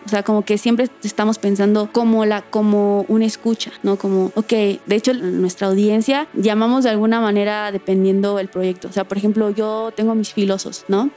O 0.05 0.09
sea, 0.09 0.23
como 0.23 0.43
que 0.43 0.57
siempre 0.57 0.89
estamos 1.03 1.39
pensando 1.39 1.89
como, 1.91 2.25
la, 2.25 2.41
como 2.41 3.05
una 3.07 3.25
escucha, 3.25 3.71
¿no? 3.83 3.97
Como, 3.97 4.31
ok, 4.35 4.49
de 4.49 4.95
hecho, 4.95 5.13
nuestra 5.13 5.67
audiencia 5.67 6.27
llamamos 6.33 6.83
de 6.83 6.89
alguna 6.89 7.19
manera 7.19 7.71
dependiendo 7.71 8.39
el 8.39 8.47
proyecto. 8.47 8.87
O 8.87 8.91
sea, 8.91 9.03
por 9.03 9.17
ejemplo, 9.17 9.49
yo 9.49 9.91
tengo 9.95 10.15
mis 10.15 10.33
filosos, 10.33 10.85
¿no? 10.87 11.09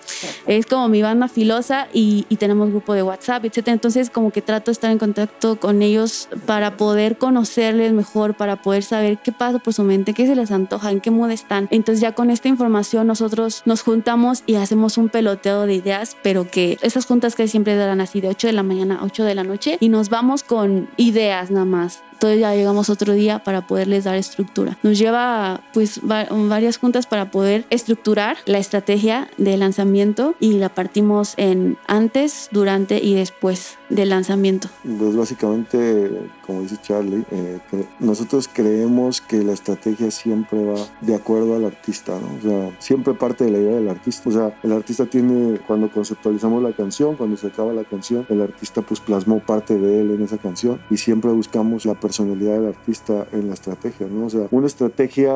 Es 0.46 0.66
como 0.66 0.88
mi 0.88 1.02
banda 1.02 1.28
filosa 1.28 1.88
y, 1.92 2.26
y 2.28 2.36
tenemos 2.36 2.70
grupo 2.70 2.94
de 2.94 3.02
WhatsApp, 3.02 3.44
etcétera. 3.44 3.74
Entonces, 3.74 4.10
como 4.10 4.30
que 4.30 4.42
trato 4.42 4.66
de 4.66 4.72
estar 4.72 4.90
en 4.90 4.98
contacto 4.98 5.56
con 5.56 5.82
ellos 5.82 6.28
para 6.46 6.76
poder 6.76 7.18
conocerles 7.18 7.92
mejor, 7.92 8.34
para 8.34 8.62
poder 8.62 8.82
saber 8.82 9.18
qué 9.18 9.32
pasa 9.32 9.58
por 9.58 9.72
su 9.72 9.82
mente, 9.82 10.14
qué 10.14 10.26
se 10.26 10.34
les 10.34 10.50
antoja, 10.50 10.90
en 10.90 11.00
qué 11.00 11.10
mood 11.10 11.30
están. 11.30 11.68
Entonces, 11.70 12.00
ya 12.00 12.12
con 12.12 12.30
esta 12.30 12.48
información, 12.48 13.06
nosotros 13.06 13.62
nos 13.64 13.82
juntamos 13.82 14.42
y 14.46 14.56
hacemos 14.56 14.98
un 14.98 15.08
peloteo 15.08 15.66
de 15.66 15.74
ideas, 15.74 16.16
pero 16.22 16.48
que 16.50 16.78
esas 16.82 17.06
juntas 17.06 17.34
que 17.34 17.48
siempre 17.48 17.76
darán 17.76 18.00
así 18.00 18.20
de 18.26 18.30
8 18.32 18.46
de 18.48 18.52
la 18.52 18.62
mañana 18.62 18.96
a 19.00 19.04
8 19.04 19.24
de 19.24 19.34
la 19.34 19.44
noche 19.44 19.78
y 19.80 19.88
nos 19.88 20.08
vamos 20.10 20.42
con 20.42 20.88
ideas 20.96 21.50
nada 21.50 21.64
más. 21.64 22.02
Entonces 22.12 22.40
ya 22.40 22.54
llegamos 22.54 22.88
otro 22.88 23.12
día 23.12 23.40
para 23.44 23.66
poderles 23.66 24.04
dar 24.04 24.16
estructura. 24.16 24.78
Nos 24.82 24.98
lleva 24.98 25.60
pues 25.74 26.00
va- 26.00 26.26
varias 26.30 26.78
juntas 26.78 27.06
para 27.06 27.30
poder 27.30 27.66
estructurar 27.68 28.38
la 28.46 28.56
estrategia 28.56 29.28
de 29.36 29.56
lanzamiento 29.58 30.34
y 30.40 30.52
la 30.54 30.70
partimos 30.70 31.34
en 31.36 31.76
antes, 31.86 32.48
durante 32.52 33.04
y 33.04 33.14
después 33.14 33.76
del 33.90 34.08
lanzamiento. 34.08 34.68
Pues 34.82 35.14
básicamente, 35.14 36.10
como 36.46 36.60
dice 36.62 36.76
Charlie, 36.82 37.24
eh, 37.30 37.58
cre- 37.70 37.86
nosotros 38.00 38.48
creemos 38.52 39.20
que 39.20 39.42
la 39.42 39.52
estrategia 39.52 40.10
siempre 40.10 40.64
va 40.64 40.76
de 41.00 41.14
acuerdo 41.14 41.56
al 41.56 41.64
artista, 41.64 42.18
¿no? 42.20 42.38
O 42.38 42.42
sea, 42.42 42.76
siempre 42.80 43.14
parte 43.14 43.44
de 43.44 43.50
la 43.50 43.58
idea 43.58 43.76
del 43.76 43.88
artista. 43.88 44.28
O 44.28 44.32
sea, 44.32 44.58
el 44.62 44.72
artista 44.72 45.06
tiene, 45.06 45.58
cuando 45.66 45.90
conceptualizamos 45.90 46.62
la 46.62 46.72
canción, 46.72 47.16
cuando 47.16 47.36
se 47.36 47.48
acaba 47.48 47.72
la 47.72 47.84
canción, 47.84 48.26
el 48.28 48.40
artista 48.42 48.82
pues 48.82 49.00
plasmó 49.00 49.40
parte 49.40 49.78
de 49.78 50.00
él 50.00 50.10
en 50.12 50.22
esa 50.22 50.38
canción 50.38 50.80
y 50.90 50.96
siempre 50.96 51.30
buscamos 51.32 51.84
la 51.86 51.94
personalidad 51.98 52.54
del 52.60 52.66
artista 52.68 53.26
en 53.32 53.48
la 53.48 53.54
estrategia, 53.54 54.06
¿no? 54.06 54.26
O 54.26 54.30
sea, 54.30 54.48
una 54.50 54.66
estrategia 54.66 55.34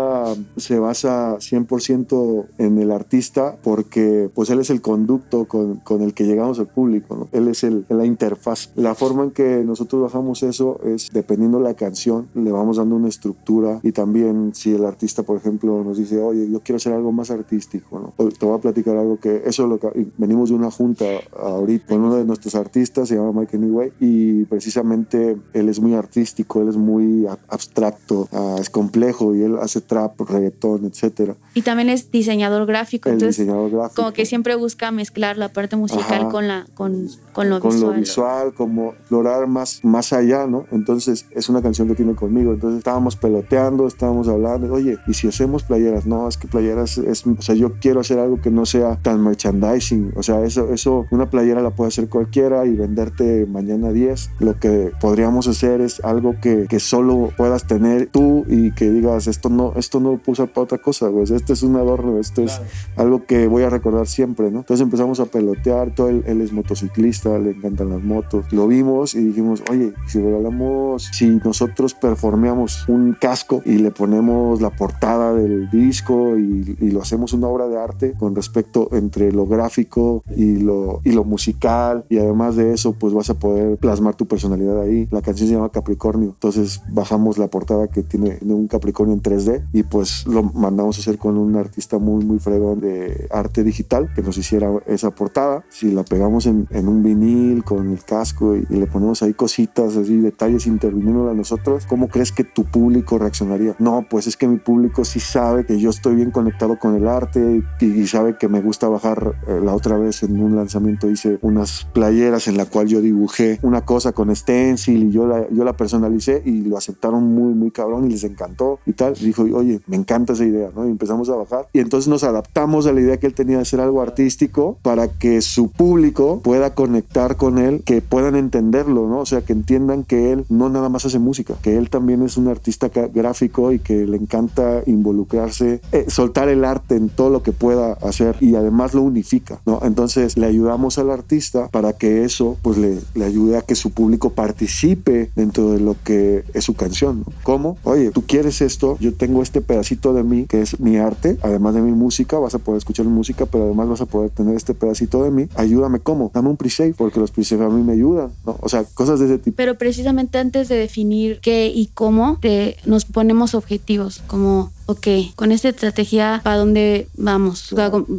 se 0.57 0.79
basa 0.79 1.37
100% 1.41 2.47
en 2.59 2.79
el 2.79 2.91
artista 2.91 3.57
porque 3.63 4.31
pues 4.35 4.51
él 4.51 4.61
es 4.61 4.71
el 4.71 4.81
conducto 4.81 5.47
con, 5.47 5.77
con 5.77 6.03
el 6.03 6.15
que 6.15 6.25
llegamos 6.25 6.59
al 6.59 6.67
público, 6.69 7.17
¿no? 7.17 7.29
Él 7.33 7.49
es 7.49 7.65
el, 7.65 7.85
la 7.89 8.05
interfaz. 8.05 8.71
La 8.77 8.95
forma 8.95 9.25
en 9.25 9.31
que 9.31 9.63
nosotros 9.65 10.03
bajamos 10.03 10.43
eso 10.43 10.81
es 10.85 11.00
dependiendo 11.13 11.61
la 11.61 11.75
canción, 11.75 12.29
le 12.35 12.51
vamos 12.53 12.77
dando 12.77 12.97
una 12.97 13.09
estructura 13.09 13.81
y 13.83 13.93
también 13.93 14.53
si 14.55 14.73
el 14.75 14.85
artista, 14.85 15.23
por 15.23 15.37
ejemplo, 15.37 15.83
nos 15.85 15.99
dice, 15.99 16.19
oye, 16.21 16.51
yo 16.51 16.61
quiero 16.61 16.77
hacer 16.77 16.93
algo 16.93 17.13
más 17.13 17.31
artístico, 17.31 17.99
¿no? 17.99 18.13
O 18.17 18.29
Te 18.29 18.45
voy 18.47 18.57
a 18.57 18.61
platicar 18.61 18.97
algo 18.97 19.19
que 19.19 19.43
eso 19.47 19.65
es 19.65 19.69
lo 19.69 19.79
que 19.79 20.07
venimos 20.19 20.51
de 20.51 20.55
una 20.57 20.71
junta 20.71 21.05
ahorita 21.39 21.87
con 21.89 22.03
uno 22.05 22.17
de 22.17 22.25
nuestros 22.25 22.55
artistas, 22.55 23.09
se 23.09 23.17
llama 23.17 23.41
Mike 23.41 23.57
Anyway, 23.57 23.93
y 24.01 24.45
precisamente 24.45 25.37
él 25.53 25.69
es 25.69 25.81
muy 25.81 25.95
artístico, 25.95 26.63
él 26.63 26.69
es 26.69 26.77
muy 26.77 27.27
abstracto, 27.49 28.29
es 28.61 28.71
complejo 28.71 29.35
y 29.35 29.43
él 29.43 29.57
hace 29.61 29.81
trap, 29.81 30.21
reggaetón, 30.21 30.85
etcétera. 30.85 31.37
Y 31.55 31.63
también 31.63 31.89
es 31.89 32.11
diseñador 32.11 32.67
gráfico, 32.67 33.09
El 33.09 33.15
entonces 33.15 33.39
diseñador 33.39 33.71
gráfico. 33.71 34.03
como 34.03 34.13
que 34.13 34.27
siempre 34.27 34.55
busca 34.57 34.91
mezclar 34.91 35.37
la 35.39 35.53
parte 35.53 35.77
musical 35.77 36.23
Ajá. 36.23 36.29
con 36.29 36.49
la 36.49 36.67
con, 36.75 37.09
con 37.33 37.49
lo 37.51 37.61
con 37.61 37.73
visual. 37.73 37.93
lo 37.95 38.01
visual, 38.01 38.55
como 38.55 38.91
explorar 38.93 39.47
más, 39.47 39.81
más 39.85 40.13
allá, 40.13 40.47
¿no? 40.47 40.65
Entonces 40.71 40.90
es 40.97 41.49
una 41.49 41.63
canción 41.63 41.89
que 41.89 41.95
tiene 41.95 42.15
conmigo. 42.15 42.53
Entonces 42.53 42.79
estábamos 42.79 43.17
peloteando, 43.17 43.87
estábamos 43.87 44.29
hablando, 44.29 44.73
oye, 44.73 44.99
¿y 45.07 45.15
si 45.15 45.29
hacemos 45.29 45.63
playeras? 45.63 46.07
No, 46.07 46.29
es 46.29 46.37
que 46.37 46.49
playeras 46.49 46.99
es, 46.99 47.27
o 47.27 47.43
sea, 47.43 47.55
yo 47.55 47.75
quiero 47.81 48.01
hacer 48.01 48.19
algo 48.19 48.41
que 48.41 48.51
no 48.51 48.67
sea 48.67 48.97
tan 48.97 49.23
merchandising. 49.23 50.13
O 50.17 50.23
sea, 50.23 50.45
eso, 50.45 50.73
eso, 50.73 51.07
una 51.11 51.31
playera 51.31 51.63
la 51.63 51.71
puede 51.71 51.89
hacer 51.89 52.09
cualquiera 52.09 52.67
y 52.67 52.75
venderte 52.75 53.47
mañana 53.47 53.93
10. 53.93 54.31
Lo 54.41 54.59
que 54.59 54.93
podríamos 55.01 55.47
hacer 55.49 55.81
es 55.81 56.03
algo 56.05 56.35
que, 56.41 56.67
que 56.69 56.81
solo 56.81 57.31
puedas 57.37 57.67
tener 57.67 58.07
tú 58.07 58.45
y 58.49 58.73
que 58.73 58.91
digas, 58.91 59.27
esto 59.27 59.49
no, 59.49 59.73
esto 59.77 60.01
no 60.01 60.13
lo 60.13 60.21
usar 60.27 60.49
para 60.49 60.65
otra 60.65 60.79
cosa, 60.79 61.09
güey. 61.09 61.25
Este 61.33 61.53
es 61.53 61.63
un 61.63 61.77
adorno, 61.77 62.19
esto 62.19 62.43
es 62.43 62.61
algo 62.97 63.25
que 63.25 63.47
voy 63.47 63.63
a 63.63 63.71
recordar 63.71 64.07
siempre, 64.07 64.51
¿no? 64.51 64.61
Entonces 64.61 64.83
empezamos 64.83 65.21
a 65.21 65.27
pelotear, 65.27 65.95
todo 65.95 66.09
él, 66.09 66.23
él 66.27 66.41
es 66.41 66.53
motociclista, 66.53 67.39
le 67.39 67.51
encantan 67.51 67.91
las 67.91 68.03
motos. 68.03 68.53
Lo 68.53 68.67
vimos 68.67 69.15
y 69.15 69.25
dijimos, 69.25 69.63
oye, 69.71 69.93
si 70.07 70.21
regalamos, 70.21 70.80
si 70.99 71.41
nosotros 71.45 71.95
performeamos 71.95 72.89
un 72.89 73.15
casco 73.15 73.63
y 73.65 73.79
le 73.79 73.91
ponemos 73.91 74.61
la 74.61 74.71
portada 74.71 75.35
del 75.35 75.71
disco 75.71 76.39
y, 76.39 76.77
y 76.81 76.91
lo 76.91 77.03
hacemos 77.03 77.33
una 77.33 77.49
obra 77.49 77.69
de 77.69 77.79
arte 77.79 78.15
con 78.19 78.35
respecto 78.35 78.89
entre 78.93 79.33
lo 79.33 79.47
gráfico 79.47 80.23
y 80.37 80.57
lo, 80.57 81.01
y 81.05 81.13
lo 81.13 81.25
musical 81.25 82.05
y 82.09 82.19
además 82.19 82.57
de 82.57 82.73
eso, 82.73 82.93
pues 82.93 83.13
vas 83.13 83.31
a 83.31 83.35
poder 83.35 83.79
plasmar 83.79 84.15
tu 84.15 84.27
personalidad 84.27 84.81
ahí. 84.81 85.09
La 85.11 85.23
canción 85.23 85.49
se 85.49 85.55
llama 85.55 85.71
Capricornio, 85.71 86.31
entonces 86.31 86.83
bajamos 86.89 87.39
la 87.39 87.49
portada 87.49 87.89
que 87.89 88.03
tiene 88.03 88.39
un 88.43 88.69
Capricornio 88.69 89.15
en 89.15 89.23
3D 89.23 89.69
y 89.73 89.83
pues 89.83 90.27
lo 90.27 90.43
mandamos 90.43 90.99
a 90.99 91.01
hacer 91.01 91.19
con 91.19 91.37
un 91.37 91.57
artista 91.57 91.99
muy, 91.99 92.25
muy 92.25 92.39
fregón 92.39 92.81
de 92.81 93.29
arte 93.31 93.65
digital 93.65 94.13
que 94.15 94.23
nos 94.23 94.37
hiciera 94.39 94.71
esa 94.87 95.11
portada. 95.11 95.65
Si 95.69 95.91
la 95.91 96.05
pegamos 96.05 96.47
en, 96.47 96.67
en 96.71 96.89
un 96.89 97.03
vinil 97.03 97.65
con 97.65 97.91
el 97.91 98.03
casco 98.05 98.57
y, 98.57 98.67
y 98.69 98.77
le 98.77 98.87
ponemos 98.87 99.23
ahí 99.23 99.35
cositas, 99.35 99.97
así 99.97 100.17
detalles 100.19 100.67
interviniendo 100.71 101.31
a 101.31 101.35
nosotros, 101.35 101.87
¿cómo 101.87 102.09
crees 102.09 102.33
que 102.33 102.45
tu 102.45 102.65
público 102.65 103.19
reaccionaría? 103.19 103.75
No, 103.79 104.07
pues 104.09 104.27
es 104.27 104.37
que 104.37 104.49
mi 104.49 104.57
público 104.57 105.05
sí 105.05 105.21
sabe 105.21 105.65
que 105.67 105.79
yo 105.79 105.91
estoy 105.91 106.15
bien 106.15 106.31
conectado 106.31 106.79
con 106.79 106.95
el 106.95 107.09
arte 107.09 107.63
y, 107.81 107.85
y 107.85 108.07
sabe 108.07 108.37
que 108.39 108.49
me 108.49 108.61
gusta 108.61 108.89
bajar. 108.89 109.35
Eh, 109.47 109.61
la 109.63 109.75
otra 109.75 109.97
vez 109.97 110.23
en 110.23 110.41
un 110.41 110.57
lanzamiento 110.57 111.11
hice 111.11 111.39
unas 111.43 111.87
playeras 111.93 112.49
en 112.49 112.57
la 112.57 112.67
cual 112.67 112.87
yo 112.87 113.01
dibujé 113.01 113.59
una 113.63 113.85
cosa 113.85 114.13
con 114.13 114.35
stencil 114.35 115.05
y 115.05 115.11
yo 115.11 115.27
la, 115.27 115.49
yo 115.51 115.65
la 115.65 115.75
personalicé 115.75 116.43
y 116.45 116.63
lo 116.63 116.77
aceptaron 116.77 117.25
muy, 117.25 117.55
muy 117.55 117.71
cabrón 117.71 118.07
y 118.07 118.11
les 118.11 118.25
encantó 118.25 118.81
y 118.87 118.93
tal. 118.93 119.15
Y 119.21 119.27
dijo, 119.27 119.43
oye, 119.43 119.81
me 119.87 119.97
encanta 119.97 120.33
esa 120.33 120.45
idea, 120.45 120.71
¿no? 120.75 120.87
Y 120.87 120.91
empezamos 120.91 121.29
a 121.31 121.37
bajar 121.37 121.69
y 121.73 121.81
entonces 121.81 122.09
nos 122.09 122.25
adaptamos 122.25 122.87
a 122.87 122.93
la 122.93 123.01
idea 123.01 123.19
que 123.19 123.27
él 123.27 123.35
tenía 123.35 123.57
de 123.57 123.63
hacer 123.63 123.81
algo 123.81 124.03
artístico 124.03 124.79
para 124.83 125.09
que 125.09 125.41
su 125.43 125.71
público 125.71 126.41
pueda 126.43 126.75
conectar 126.75 127.37
con 127.37 127.59
él, 127.59 127.83
que 127.85 128.03
puedan 128.03 128.37
entenderlo, 128.37 129.09
¿no? 129.09 129.21
O 129.21 129.27
sea, 129.27 129.43
que 129.43 129.53
entiendan 129.53 130.05
que 130.05 130.33
él 130.33 130.45
no 130.49 130.60
nada 130.69 130.89
más 130.89 131.07
hace 131.07 131.19
música, 131.19 131.55
que 131.63 131.77
él 131.77 131.91
también 131.91 132.23
es 132.23 132.37
un 132.37 132.49
artista 132.49 132.89
gráfico 132.89 133.73
y 133.73 133.79
que 133.79 134.07
le 134.07 134.17
encanta 134.17 134.83
involucrarse, 134.87 135.81
eh, 135.93 136.07
soltar 136.09 136.49
el 136.49 136.65
arte 136.65 136.97
en 136.97 137.09
todo 137.09 137.31
lo 137.31 137.43
que 137.43 137.53
pueda 137.53 137.93
hacer 137.95 138.37
y 138.41 138.55
además 138.55 138.95
lo 138.95 139.03
unifica, 139.03 139.61
¿no? 139.67 139.81
Entonces 139.83 140.37
le 140.37 140.47
ayudamos 140.47 140.99
al 140.99 141.11
artista 141.11 141.69
para 141.69 141.93
que 141.93 142.25
eso 142.25 142.57
pues 142.63 142.79
le, 142.79 142.99
le 143.15 143.25
ayude 143.25 143.57
a 143.57 143.63
que 143.63 143.75
su 143.75 143.91
público 143.91 144.31
participe 144.31 145.31
dentro 145.37 145.71
de 145.71 145.81
lo 145.81 145.97
que 146.05 146.45
es 146.55 146.65
su 146.65 146.75
canción, 146.75 147.21
¿no? 147.21 147.33
¿Cómo? 147.43 147.79
Oye, 147.85 148.11
tú 148.11 148.23
quieres 148.23 148.61
esto, 148.61 148.97
yo 149.01 149.15
tengo 149.15 149.43
este 149.43 149.61
pedacito 149.61 150.13
de 150.13 150.23
mí 150.23 150.47
que 150.47 150.63
es 150.63 150.81
mi 150.81 150.97
arte, 150.97 151.39
además 151.43 151.75
de 151.75 151.83
mi 151.83 151.93
música, 151.93 152.39
vas 152.39 152.55
a 152.55 152.59
poder 152.59 152.79
escuchar 152.79 153.07
música, 153.07 153.47
pero 153.47 153.65
además 153.65 153.89
vas 153.89 154.01
a 154.01 154.07
poder 154.07 154.31
tener 154.31 154.57
este 154.57 154.75
pedacito 154.75 155.23
de 155.23 155.31
mí. 155.31 155.49
Ayúdame, 155.55 156.01
¿cómo? 156.01 156.31
Dame 156.33 156.49
un 156.49 156.57
pre-save, 156.57 156.95
porque 156.97 157.21
los 157.21 157.31
pre-save 157.31 157.65
a 157.65 157.69
mí 157.69 157.83
me 157.83 157.93
ayudan, 157.93 158.31
¿no? 158.47 158.57
O 158.61 158.69
sea, 158.69 158.85
cosas 158.85 159.21
de 159.21 159.27
ese 159.27 159.39
tipo. 159.39 159.57
Pero 159.57 159.77
precisamente 159.77 160.39
antes 160.51 160.69
de 160.69 160.75
definir 160.75 161.39
qué 161.41 161.69
y 161.73 161.91
cómo, 161.95 162.39
te, 162.41 162.77
nos 162.85 163.05
ponemos 163.05 163.55
objetivos, 163.55 164.21
como 164.27 164.73
ok, 164.91 165.35
con 165.37 165.53
esta 165.53 165.69
estrategia, 165.69 166.41
¿para 166.43 166.57
dónde 166.57 167.07
vamos? 167.17 167.75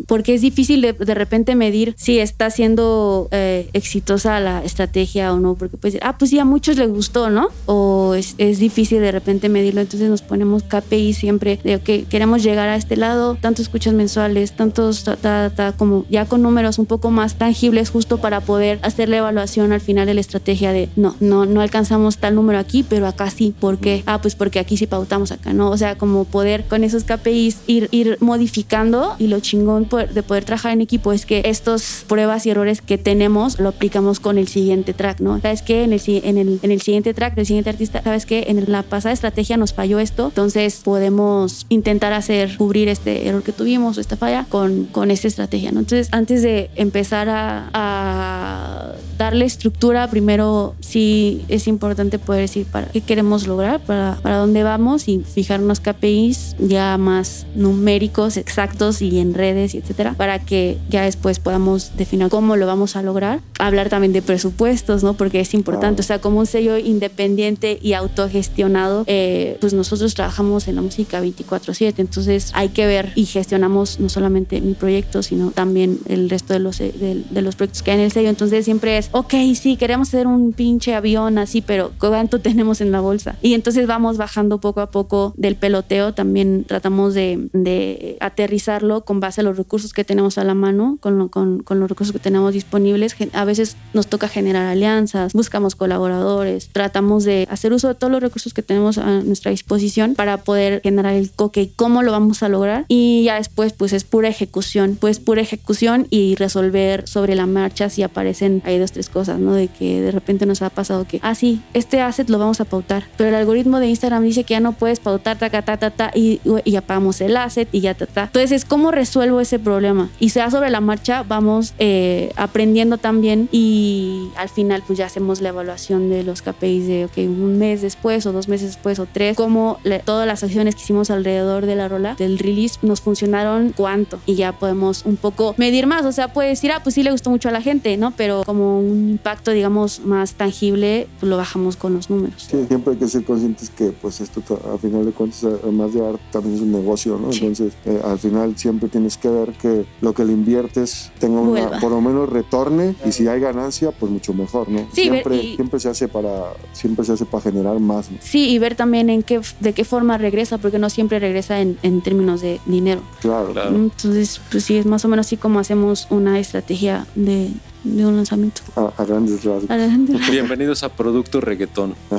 Porque 0.07 0.33
es 0.33 0.41
difícil 0.41 0.81
de, 0.81 0.93
de 0.93 1.13
repente 1.13 1.55
medir 1.55 1.93
si 1.97 2.19
está 2.19 2.49
siendo 2.49 3.27
eh, 3.31 3.69
exitosa 3.73 4.39
la 4.39 4.63
estrategia 4.63 5.33
o 5.33 5.39
no, 5.39 5.55
porque 5.55 5.77
pues, 5.77 5.97
ah, 6.01 6.17
pues 6.17 6.31
sí, 6.31 6.39
a 6.39 6.45
muchos 6.45 6.77
les 6.77 6.89
gustó, 6.89 7.29
¿no? 7.29 7.49
O 7.65 8.13
es, 8.15 8.35
es 8.37 8.59
difícil 8.59 9.01
de 9.01 9.11
repente 9.11 9.49
medirlo, 9.49 9.81
entonces 9.81 10.09
nos 10.09 10.21
ponemos 10.21 10.63
KPI 10.63 11.13
siempre 11.13 11.59
de, 11.63 11.75
ok, 11.75 12.07
queremos 12.09 12.41
llegar 12.43 12.69
a 12.69 12.75
este 12.75 12.95
lado, 12.95 13.35
tantos 13.35 13.63
escuchas 13.63 13.93
mensuales, 13.93 14.53
tantos, 14.53 15.03
ta, 15.03 15.17
ta, 15.17 15.51
ta, 15.53 15.73
como 15.73 16.05
ya 16.09 16.25
con 16.25 16.41
números 16.41 16.79
un 16.79 16.85
poco 16.85 17.11
más 17.11 17.35
tangibles, 17.35 17.89
justo 17.89 18.19
para 18.19 18.41
poder 18.41 18.79
hacer 18.81 19.09
la 19.09 19.17
evaluación 19.17 19.73
al 19.73 19.81
final 19.81 20.05
de 20.05 20.13
la 20.13 20.21
estrategia 20.21 20.71
de, 20.71 20.89
no, 20.95 21.15
no, 21.19 21.45
no 21.45 21.61
alcanzamos 21.61 22.17
tal 22.17 22.35
número 22.35 22.59
aquí, 22.59 22.83
pero 22.83 23.07
acá 23.07 23.29
sí, 23.29 23.53
¿por 23.59 23.77
qué? 23.77 24.03
Ah, 24.05 24.21
pues 24.21 24.35
porque 24.35 24.59
aquí 24.59 24.77
sí 24.77 24.87
pautamos 24.87 25.31
acá, 25.31 25.53
¿no? 25.53 25.69
O 25.69 25.77
sea, 25.77 25.97
como 25.97 26.23
poder 26.25 26.60
con 26.67 26.83
esos 26.83 27.03
KPIs 27.03 27.59
ir, 27.67 27.87
ir 27.91 28.17
modificando 28.19 29.15
y 29.19 29.27
lo 29.27 29.39
chingón 29.39 29.87
de 30.13 30.23
poder 30.23 30.45
trabajar 30.45 30.73
en 30.73 30.81
equipo 30.81 31.13
es 31.13 31.25
que 31.25 31.41
estos 31.45 32.05
pruebas 32.07 32.45
y 32.45 32.51
errores 32.51 32.81
que 32.81 32.97
tenemos 32.97 33.59
lo 33.59 33.69
aplicamos 33.69 34.19
con 34.19 34.37
el 34.37 34.47
siguiente 34.47 34.93
track, 34.93 35.19
¿no? 35.19 35.39
¿Sabes 35.41 35.61
qué? 35.61 35.83
En 35.83 35.93
el, 35.93 36.01
en 36.05 36.37
el, 36.37 36.59
en 36.61 36.71
el 36.71 36.81
siguiente 36.81 37.13
track 37.13 37.35
del 37.35 37.45
siguiente 37.45 37.69
artista, 37.69 38.01
¿sabes 38.03 38.25
qué? 38.25 38.45
En 38.47 38.71
la 38.71 38.83
pasada 38.83 39.13
estrategia 39.13 39.57
nos 39.57 39.73
falló 39.73 39.99
esto, 39.99 40.27
entonces 40.27 40.81
podemos 40.83 41.65
intentar 41.69 42.13
hacer, 42.13 42.57
cubrir 42.57 42.87
este 42.89 43.27
error 43.27 43.43
que 43.43 43.51
tuvimos 43.51 43.97
o 43.97 44.01
esta 44.01 44.17
falla 44.17 44.45
con, 44.49 44.85
con 44.85 45.11
esta 45.11 45.27
estrategia, 45.27 45.71
¿no? 45.71 45.79
Entonces, 45.79 46.09
antes 46.11 46.41
de 46.41 46.69
empezar 46.75 47.29
a, 47.29 47.69
a 47.73 48.93
darle 49.17 49.45
estructura, 49.45 50.09
primero 50.09 50.75
sí 50.79 51.45
es 51.47 51.67
importante 51.67 52.19
poder 52.19 52.41
decir 52.41 52.65
para 52.65 52.87
qué 52.87 53.01
queremos 53.01 53.47
lograr, 53.47 53.79
para, 53.81 54.17
para 54.21 54.37
dónde 54.37 54.63
vamos 54.63 55.07
y 55.07 55.19
fijarnos 55.19 55.79
KPIs 55.79 56.40
ya 56.59 56.97
más 56.97 57.45
numéricos, 57.55 58.37
exactos 58.37 59.01
y 59.01 59.19
en 59.19 59.33
redes 59.33 59.73
y 59.75 59.79
etcétera, 59.79 60.13
para 60.13 60.39
que 60.39 60.77
ya 60.89 61.03
después 61.03 61.39
podamos 61.39 61.91
definir 61.97 62.29
cómo 62.29 62.55
lo 62.55 62.67
vamos 62.67 62.95
a 62.95 63.01
lograr. 63.01 63.39
Hablar 63.59 63.89
también 63.89 64.13
de 64.13 64.21
presupuestos, 64.21 65.03
¿no? 65.03 65.13
Porque 65.13 65.39
es 65.39 65.53
importante, 65.53 66.01
o 66.01 66.03
sea, 66.03 66.19
como 66.19 66.39
un 66.39 66.45
sello 66.45 66.77
independiente 66.77 67.79
y 67.81 67.93
autogestionado, 67.93 69.03
eh, 69.07 69.57
pues 69.59 69.73
nosotros 69.73 70.13
trabajamos 70.13 70.67
en 70.67 70.75
la 70.75 70.81
música 70.81 71.21
24/7, 71.21 72.01
entonces 72.01 72.51
hay 72.53 72.69
que 72.69 72.85
ver 72.85 73.11
y 73.15 73.25
gestionamos 73.25 73.99
no 73.99 74.09
solamente 74.09 74.61
mi 74.61 74.73
proyecto, 74.73 75.23
sino 75.23 75.51
también 75.51 75.99
el 76.07 76.29
resto 76.29 76.53
de 76.53 76.59
los, 76.59 76.77
de, 76.77 77.23
de 77.29 77.41
los 77.41 77.55
proyectos 77.55 77.83
que 77.83 77.91
hay 77.91 77.97
en 77.97 78.03
el 78.05 78.11
sello, 78.11 78.29
entonces 78.29 78.65
siempre 78.65 78.97
es, 78.97 79.09
ok, 79.11 79.33
sí, 79.55 79.77
queremos 79.77 80.09
hacer 80.09 80.27
un 80.27 80.53
pinche 80.53 80.93
avión 80.93 81.37
así, 81.37 81.61
pero 81.61 81.91
¿cuánto 81.99 82.39
tenemos 82.41 82.81
en 82.81 82.91
la 82.91 83.01
bolsa? 83.01 83.35
Y 83.41 83.53
entonces 83.53 83.87
vamos 83.87 84.17
bajando 84.17 84.59
poco 84.59 84.81
a 84.81 84.91
poco 84.91 85.33
del 85.37 85.55
peloteo 85.55 86.13
también 86.13 86.30
tratamos 86.67 87.13
de, 87.13 88.17
aterrizarlo 88.19 89.05
con 89.05 89.19
base 89.19 89.41
a 89.41 89.43
los 89.43 89.57
recursos 89.57 89.93
que 89.93 90.03
tenemos 90.03 90.37
a 90.37 90.43
la 90.43 90.53
mano, 90.53 90.97
con, 90.99 91.29
con, 91.29 91.63
con, 91.63 91.79
los 91.79 91.89
recursos 91.89 92.13
que 92.13 92.19
tenemos 92.19 92.53
disponibles. 92.53 93.15
A 93.33 93.45
veces 93.45 93.77
nos 93.93 94.07
toca 94.07 94.27
generar 94.27 94.67
alianzas, 94.67 95.33
buscamos 95.33 95.75
colaboradores, 95.75 96.69
tratamos 96.71 97.23
de 97.23 97.47
hacer 97.49 97.73
uso 97.73 97.87
de 97.87 97.95
todos 97.95 98.11
los 98.11 98.21
recursos 98.21 98.53
que 98.53 98.61
tenemos 98.61 98.97
a 98.97 99.21
nuestra 99.21 99.51
disposición 99.51 100.15
para 100.15 100.37
poder 100.37 100.81
generar 100.81 101.13
el 101.13 101.31
coque 101.31 101.71
cómo 101.75 102.03
lo 102.03 102.11
vamos 102.11 102.43
a 102.43 102.49
lograr. 102.49 102.85
Y 102.87 103.23
ya 103.23 103.35
después, 103.35 103.73
pues 103.73 103.93
es 103.93 104.03
pura 104.03 104.29
ejecución, 104.29 104.97
pues 104.99 105.19
pura 105.19 105.41
ejecución 105.41 106.07
y 106.09 106.35
resolver 106.35 107.07
sobre 107.07 107.35
la 107.35 107.45
marcha 107.45 107.89
si 107.89 108.03
aparecen 108.03 108.61
ahí 108.65 108.77
dos, 108.77 108.91
tres 108.91 109.09
cosas, 109.09 109.39
¿no? 109.39 109.53
De 109.53 109.67
que 109.67 110.01
de 110.01 110.11
repente 110.11 110.45
nos 110.45 110.61
ha 110.61 110.69
pasado 110.69 111.05
que, 111.05 111.19
ah, 111.23 111.35
sí, 111.35 111.61
este 111.73 112.01
asset 112.01 112.29
lo 112.29 112.39
vamos 112.39 112.61
a 112.61 112.65
pautar, 112.65 113.05
pero 113.17 113.29
el 113.29 113.35
algoritmo 113.35 113.79
de 113.79 113.87
Instagram 113.87 114.23
dice 114.23 114.43
que 114.43 114.53
ya 114.53 114.59
no 114.59 114.73
puedes 114.73 114.99
pautar, 114.99 115.37
ta, 115.37 115.49
ta, 115.49 115.61
ta, 115.61 115.89
ta, 115.89 116.11
y 116.13 116.20
y, 116.21 116.75
apagamos 116.75 117.21
el 117.21 117.37
asset 117.37 117.67
y 117.71 117.81
ya 117.81 117.91
está. 117.91 118.23
Entonces 118.23 118.51
es 118.51 118.65
cómo 118.65 118.91
resuelvo 118.91 119.39
ese 119.39 119.59
problema. 119.59 120.09
Y 120.19 120.29
sea 120.29 120.49
sobre 120.49 120.69
la 120.69 120.81
marcha, 120.81 121.23
vamos 121.23 121.73
eh, 121.79 122.31
aprendiendo 122.35 122.97
también 122.97 123.49
y 123.51 124.29
al 124.35 124.49
final 124.49 124.83
pues 124.85 124.97
ya 124.97 125.05
hacemos 125.05 125.41
la 125.41 125.49
evaluación 125.49 126.09
de 126.09 126.23
los 126.23 126.41
KPIs 126.41 126.87
de, 126.87 127.05
ok, 127.05 127.17
un 127.17 127.57
mes 127.57 127.81
después 127.81 128.25
o 128.25 128.31
dos 128.31 128.47
meses 128.47 128.67
después 128.67 128.99
o 128.99 129.05
tres, 129.11 129.35
cómo 129.37 129.79
todas 130.05 130.27
las 130.27 130.43
acciones 130.43 130.75
que 130.75 130.81
hicimos 130.81 131.09
alrededor 131.09 131.65
de 131.65 131.75
la 131.75 131.87
rola, 131.87 132.15
del 132.15 132.39
release, 132.39 132.79
nos 132.81 133.01
funcionaron 133.01 133.73
cuánto. 133.75 134.19
Y 134.25 134.35
ya 134.35 134.53
podemos 134.53 135.05
un 135.05 135.17
poco 135.17 135.55
medir 135.57 135.87
más. 135.87 136.05
O 136.05 136.11
sea, 136.11 136.33
puede 136.33 136.49
decir, 136.49 136.71
ah, 136.71 136.81
pues 136.83 136.95
sí 136.95 137.03
le 137.03 137.11
gustó 137.11 137.29
mucho 137.29 137.49
a 137.49 137.51
la 137.51 137.61
gente, 137.61 137.95
¿no? 137.97 138.11
Pero 138.11 138.43
como 138.45 138.79
un 138.79 139.09
impacto, 139.09 139.51
digamos, 139.51 140.01
más 140.05 140.33
tangible, 140.33 141.07
pues 141.19 141.29
lo 141.29 141.37
bajamos 141.37 141.75
con 141.75 141.93
los 141.93 142.09
números. 142.09 142.47
Sí, 142.49 142.65
siempre 142.67 142.93
hay 142.93 142.99
que 142.99 143.07
ser 143.07 143.23
conscientes 143.23 143.69
que 143.69 143.91
pues 143.91 144.21
esto 144.21 144.41
a 144.73 144.77
final 144.77 145.05
de 145.05 145.11
cuentas, 145.11 145.43
además 145.43 145.93
de 145.93 146.01
también 146.31 146.55
es 146.55 146.61
un 146.61 146.71
negocio, 146.71 147.17
¿no? 147.17 147.31
Entonces, 147.31 147.73
eh, 147.85 148.01
al 148.03 148.19
final 148.19 148.57
siempre 148.57 148.89
tienes 148.89 149.17
que 149.17 149.29
ver 149.29 149.51
que 149.53 149.85
lo 150.01 150.13
que 150.13 150.25
le 150.25 150.33
inviertes 150.33 151.11
tenga 151.19 151.39
una, 151.39 151.79
por 151.79 151.91
lo 151.91 152.01
menos 152.01 152.29
retorne 152.29 152.95
y 153.05 153.11
si 153.11 153.27
hay 153.27 153.39
ganancia, 153.39 153.91
pues 153.91 154.11
mucho 154.11 154.33
mejor, 154.33 154.69
¿no? 154.69 154.79
Sí, 154.93 155.03
siempre, 155.03 155.55
siempre 155.55 155.79
se 155.79 155.89
hace 155.89 156.07
para 156.07 156.53
siempre 156.73 157.05
se 157.05 157.13
hace 157.13 157.25
para 157.25 157.43
generar 157.43 157.79
más. 157.79 158.09
Sí, 158.19 158.49
y 158.49 158.59
ver 158.59 158.75
también 158.75 159.09
en 159.09 159.23
qué 159.23 159.41
de 159.59 159.73
qué 159.73 159.85
forma 159.85 160.17
regresa, 160.17 160.57
porque 160.57 160.79
no 160.79 160.89
siempre 160.89 161.19
regresa 161.19 161.61
en, 161.61 161.77
en 161.83 162.01
términos 162.01 162.41
de 162.41 162.59
dinero. 162.65 163.01
Claro. 163.21 163.51
claro. 163.51 163.75
Entonces, 163.75 164.41
pues 164.51 164.63
sí, 164.63 164.77
es 164.77 164.85
más 164.85 165.05
o 165.05 165.07
menos 165.07 165.27
así 165.27 165.37
como 165.37 165.59
hacemos 165.59 166.07
una 166.09 166.39
estrategia 166.39 167.05
de, 167.15 167.49
de 167.83 168.05
un 168.05 168.15
lanzamiento. 168.15 168.61
A, 168.75 169.03
grandes 169.03 169.43
rasgos. 169.43 169.69
Bienvenidos 170.31 170.83
a 170.83 170.89
Producto 170.89 171.41
Reggaetón. 171.41 171.95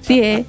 sí, 0.00 0.20
¿eh? 0.20 0.46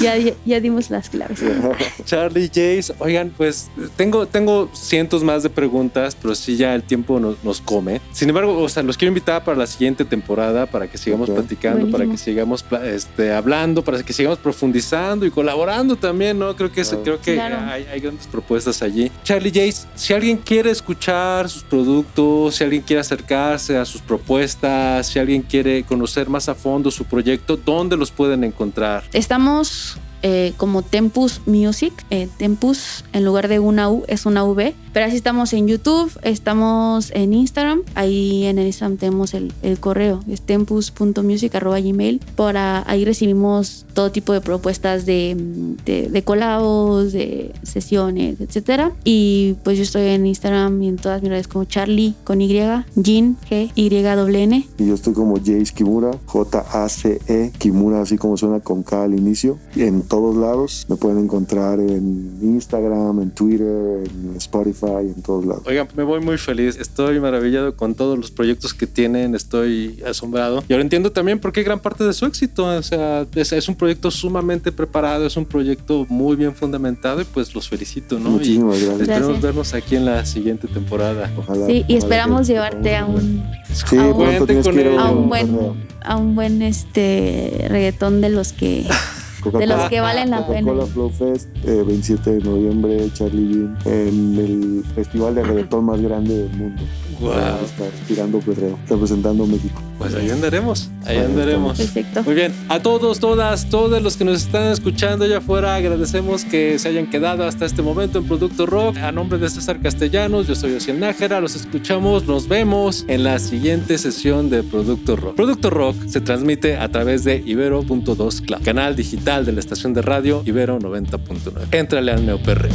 ya, 0.00 0.16
ya, 0.44 0.60
dimos 0.60 0.90
las 0.90 1.10
claves. 1.10 1.42
Charlie, 2.04 2.48
Jace, 2.48 2.94
oigan, 2.98 3.32
pues 3.36 3.70
tengo, 3.96 4.26
tengo 4.26 4.68
cientos 4.72 5.22
más 5.22 5.42
de 5.42 5.50
preguntas, 5.50 6.16
pero 6.20 6.34
sí 6.34 6.56
ya 6.56 6.74
el 6.74 6.82
tiempo 6.82 7.20
nos, 7.20 7.42
nos 7.44 7.60
come. 7.60 8.00
Sin 8.12 8.28
embargo, 8.28 8.60
o 8.60 8.68
sea, 8.68 8.82
los 8.82 8.96
quiero 8.96 9.10
invitar 9.10 9.44
para 9.44 9.56
la 9.56 9.66
siguiente 9.66 10.04
temporada, 10.04 10.66
para 10.66 10.88
que 10.88 10.98
sigamos 10.98 11.30
platicando, 11.30 11.90
para 11.90 12.06
que 12.06 12.16
sigamos 12.16 12.64
este, 12.84 13.32
hablando, 13.32 13.84
para 13.84 14.02
que 14.02 14.12
sigamos 14.12 14.38
profundizando 14.38 15.24
y 15.24 15.30
colaborando 15.30 15.96
también, 15.96 16.38
¿no? 16.38 16.54
Creo 16.56 16.72
que, 16.72 16.82
creo 16.82 17.20
que 17.20 17.40
hay, 17.40 17.84
hay 17.84 18.00
grandes 18.00 18.26
propuestas 18.26 18.82
allí. 18.82 19.10
Charlie, 19.22 19.50
Jace, 19.50 19.86
si 19.94 20.12
alguien 20.12 20.36
quiere 20.36 20.70
escuchar 20.70 21.48
sus 21.48 21.62
productos, 21.62 22.07
si 22.50 22.64
alguien 22.64 22.82
quiere 22.82 23.00
acercarse 23.00 23.76
a 23.76 23.84
sus 23.84 24.00
propuestas, 24.00 25.06
si 25.06 25.18
alguien 25.18 25.42
quiere 25.42 25.84
conocer 25.84 26.28
más 26.28 26.48
a 26.48 26.54
fondo 26.54 26.90
su 26.90 27.04
proyecto, 27.04 27.56
¿dónde 27.56 27.96
los 27.96 28.10
pueden 28.10 28.44
encontrar? 28.44 29.04
Estamos 29.12 29.98
eh, 30.22 30.52
como 30.56 30.82
Tempus 30.82 31.40
Music. 31.46 31.92
Eh, 32.10 32.28
Tempus, 32.38 33.04
en 33.12 33.24
lugar 33.24 33.48
de 33.48 33.58
una 33.58 33.90
U, 33.90 34.04
es 34.08 34.26
una 34.26 34.44
V. 34.44 34.74
Pero 34.92 35.06
así 35.06 35.16
estamos 35.16 35.52
en 35.52 35.68
YouTube, 35.68 36.10
estamos 36.22 37.12
en 37.14 37.32
Instagram. 37.32 37.82
Ahí 37.94 38.46
en 38.46 38.58
el 38.58 38.66
Instagram 38.66 38.96
tenemos 38.96 39.34
el, 39.34 39.52
correo, 39.78 40.24
es 40.28 40.40
tempus.music.gmail. 40.42 42.20
Por 42.34 42.56
ahí 42.56 43.04
recibimos 43.04 43.86
todo 43.94 44.10
tipo 44.10 44.32
de 44.32 44.40
propuestas 44.40 45.06
de, 45.06 45.36
de, 45.84 46.08
de 46.08 46.22
colabos, 46.24 47.12
de 47.12 47.52
sesiones, 47.62 48.40
etc. 48.40 48.92
Y 49.04 49.54
pues 49.62 49.76
yo 49.76 49.84
estoy 49.84 50.08
en 50.08 50.26
Instagram 50.26 50.82
y 50.82 50.88
en 50.88 50.96
todas 50.96 51.22
mis 51.22 51.30
redes 51.30 51.46
como 51.46 51.64
Charlie 51.64 52.14
con 52.24 52.40
Y, 52.40 52.48
Jin, 52.48 53.36
G, 53.48 53.70
Y, 53.74 53.88
W, 54.02 54.42
N. 54.42 54.68
Y 54.78 54.86
yo 54.86 54.94
estoy 54.94 55.12
como 55.12 55.36
Jace 55.36 55.72
Kimura, 55.74 56.10
J-A-C-E, 56.26 57.52
Kimura, 57.58 58.00
así 58.00 58.16
como 58.16 58.36
suena 58.36 58.60
con 58.60 58.82
K 58.82 59.04
al 59.04 59.14
inicio. 59.14 59.58
En 59.76 60.02
todos 60.08 60.36
lados. 60.36 60.86
Me 60.88 60.96
pueden 60.96 61.18
encontrar 61.18 61.78
en 61.78 62.38
Instagram, 62.42 63.20
en 63.20 63.30
Twitter, 63.30 64.04
en 64.04 64.34
Spotify, 64.36 65.06
en 65.14 65.22
todos 65.22 65.44
lados. 65.44 65.62
Oigan, 65.66 65.88
me 65.94 66.02
voy 66.02 66.20
muy 66.20 66.38
feliz. 66.38 66.76
Estoy 66.80 67.20
maravillado 67.20 67.76
con 67.76 67.94
todos 67.94 68.18
los 68.18 68.30
proyectos 68.30 68.74
que 68.74 68.86
tienen. 68.86 69.34
Estoy 69.34 70.02
asombrado. 70.06 70.64
Y 70.68 70.72
ahora 70.72 70.82
entiendo 70.82 71.12
también 71.12 71.38
por 71.38 71.52
qué 71.52 71.62
gran 71.62 71.78
parte 71.78 72.04
de 72.04 72.12
su 72.12 72.26
éxito. 72.26 72.66
O 72.66 72.82
sea, 72.82 73.26
es, 73.34 73.68
un 73.68 73.76
proyecto 73.76 74.10
sumamente 74.10 74.72
preparado, 74.72 75.26
es 75.26 75.36
un 75.36 75.44
proyecto 75.44 76.06
muy 76.08 76.36
bien 76.36 76.54
fundamentado 76.54 77.20
y 77.20 77.24
pues 77.24 77.54
los 77.54 77.68
felicito, 77.68 78.18
¿no? 78.18 78.30
Muchísimas 78.30 78.80
y 78.80 78.84
Esperemos 78.84 79.40
vernos 79.40 79.74
aquí 79.74 79.96
en 79.96 80.04
la 80.06 80.24
siguiente 80.24 80.66
temporada. 80.68 81.30
Ojalá. 81.36 81.66
Sí, 81.66 81.84
y 81.86 81.96
esperamos 81.96 82.46
llevarte 82.46 82.96
a 82.96 83.04
un, 83.04 83.44
sí, 83.72 83.96
a 83.96 84.06
un, 84.06 84.98
a 84.98 85.10
un 85.10 85.28
buen 85.28 85.88
a 86.00 86.16
un 86.16 86.34
buen 86.34 86.62
este 86.62 87.66
reggaetón 87.68 88.20
de 88.20 88.30
los 88.30 88.52
que 88.52 88.86
de 89.44 89.66
los 89.66 89.88
que 89.88 90.00
valen 90.00 90.30
la 90.30 90.46
pena. 90.46 90.60
Coca-Cola 90.60 90.86
Flow 90.86 91.10
Fest, 91.10 91.48
eh, 91.64 91.82
27 91.86 92.30
de 92.30 92.40
noviembre, 92.40 93.10
Charlie 93.12 93.46
Bean, 93.46 93.78
en 93.84 94.38
el 94.38 94.84
festival 94.94 95.34
de 95.34 95.42
reggaetón 95.42 95.84
más 95.84 96.00
grande 96.00 96.44
del 96.44 96.56
mundo. 96.56 96.82
Wow. 97.20 97.32
Está 97.64 97.84
tirando 98.06 98.38
perreo, 98.40 98.78
representando 98.88 99.46
México. 99.46 99.80
Pues 99.98 100.14
ahí 100.14 100.30
andaremos, 100.30 100.90
ahí 101.04 101.18
andaremos. 101.18 101.76
Perfecto. 101.76 102.22
Muy 102.22 102.34
bien, 102.34 102.52
a 102.68 102.80
todos, 102.80 103.18
todas, 103.18 103.68
todos 103.68 104.00
los 104.00 104.16
que 104.16 104.24
nos 104.24 104.42
están 104.42 104.72
escuchando 104.72 105.24
allá 105.24 105.38
afuera, 105.38 105.74
agradecemos 105.74 106.44
que 106.44 106.78
se 106.78 106.88
hayan 106.88 107.06
quedado 107.06 107.44
hasta 107.44 107.66
este 107.66 107.82
momento 107.82 108.18
en 108.18 108.26
Producto 108.26 108.64
Rock. 108.64 108.96
A 108.98 109.10
nombre 109.10 109.38
de 109.38 109.50
César 109.50 109.80
Castellanos, 109.80 110.46
yo 110.46 110.54
soy 110.54 110.74
Ociel 110.74 111.00
Nájera, 111.00 111.40
los 111.40 111.56
escuchamos, 111.56 112.26
nos 112.26 112.46
vemos 112.46 113.04
en 113.08 113.24
la 113.24 113.38
siguiente 113.40 113.98
sesión 113.98 114.50
de 114.50 114.62
Producto 114.62 115.16
Rock. 115.16 115.34
Producto 115.34 115.70
Rock 115.70 115.96
se 116.06 116.20
transmite 116.20 116.76
a 116.76 116.88
través 116.90 117.24
de 117.24 117.42
Ibero.2 117.44 118.46
Club, 118.46 118.62
canal 118.62 118.94
digital 118.94 119.44
de 119.44 119.52
la 119.52 119.60
estación 119.60 119.94
de 119.94 120.02
radio 120.02 120.42
Ibero 120.44 120.78
90.9. 120.78 121.74
Éntrale 121.74 122.12
al 122.12 122.24
neoperreo. 122.24 122.72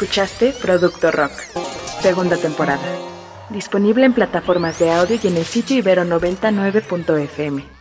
Escuchaste 0.00 0.54
Producto 0.54 1.10
Rock, 1.10 1.32
segunda 2.00 2.38
temporada. 2.38 2.80
Disponible 3.50 4.06
en 4.06 4.14
plataformas 4.14 4.78
de 4.78 4.90
audio 4.90 5.18
y 5.22 5.26
en 5.26 5.36
el 5.36 5.44
sitio 5.44 5.76
ibero99.fm. 5.76 7.79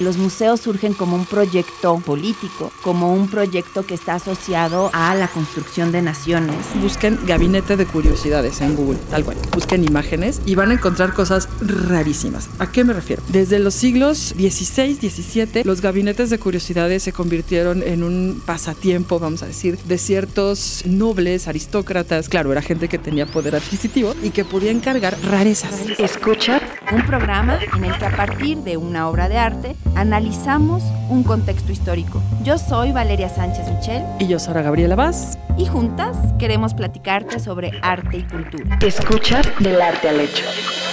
Los 0.00 0.16
museos 0.16 0.60
surgen 0.60 0.94
como 0.94 1.16
un 1.16 1.26
proyecto 1.26 1.98
político, 1.98 2.72
como 2.82 3.12
un 3.12 3.28
proyecto 3.28 3.84
que 3.84 3.94
está 3.94 4.14
asociado 4.14 4.90
a 4.92 5.14
la 5.14 5.28
construcción 5.28 5.92
de 5.92 6.02
naciones. 6.02 6.56
Busquen 6.80 7.18
gabinete 7.26 7.76
de 7.76 7.86
curiosidades 7.86 8.60
en 8.60 8.74
Google, 8.74 8.98
tal 9.10 9.24
cual. 9.24 9.36
Busquen 9.52 9.84
imágenes 9.84 10.40
y 10.46 10.54
van 10.54 10.70
a 10.70 10.74
encontrar 10.74 11.12
cosas 11.12 11.48
rarísimas. 11.60 12.48
¿A 12.58 12.70
qué 12.70 12.84
me 12.84 12.92
refiero? 12.92 13.22
Desde 13.28 13.58
los 13.58 13.74
siglos 13.74 14.34
XVI, 14.36 14.94
XVII, 14.94 15.64
los 15.64 15.80
gabinetes 15.80 16.30
de 16.30 16.38
curiosidades 16.38 17.02
se 17.02 17.12
convirtieron 17.12 17.82
en 17.82 18.02
un 18.02 18.42
pasatiempo, 18.44 19.18
vamos 19.18 19.42
a 19.42 19.46
decir, 19.46 19.78
de 19.78 19.98
ciertos 19.98 20.82
nobles, 20.86 21.48
aristócratas. 21.48 22.28
Claro, 22.28 22.52
era 22.52 22.62
gente 22.62 22.88
que 22.88 22.98
tenía 22.98 23.26
poder 23.26 23.56
adquisitivo 23.56 24.14
y 24.22 24.30
que 24.30 24.44
podía 24.44 24.70
encargar 24.70 25.16
rarezas. 25.22 25.74
Escucha 25.98 26.60
Un 26.92 27.06
programa 27.06 27.58
en 27.74 27.84
el 27.84 27.96
que 27.98 28.06
a 28.06 28.16
partir 28.16 28.58
de 28.58 28.76
una 28.76 29.08
obra 29.08 29.28
de 29.28 29.38
arte 29.38 29.76
analizamos 29.94 30.82
un 31.08 31.22
contexto 31.22 31.72
histórico. 31.72 32.22
Yo 32.42 32.58
soy 32.58 32.92
Valeria 32.92 33.28
Sánchez 33.28 33.70
Michel 33.70 34.02
Y 34.18 34.26
yo, 34.26 34.38
Sara 34.38 34.62
Gabriela 34.62 34.96
Vaz, 34.96 35.38
y 35.56 35.66
juntas 35.66 36.16
queremos 36.38 36.74
platicarte 36.74 37.38
sobre 37.38 37.72
arte 37.82 38.18
y 38.18 38.22
cultura. 38.22 38.78
Escucha 38.80 39.42
del 39.60 39.80
arte 39.80 40.08
al 40.08 40.20
hecho. 40.20 40.44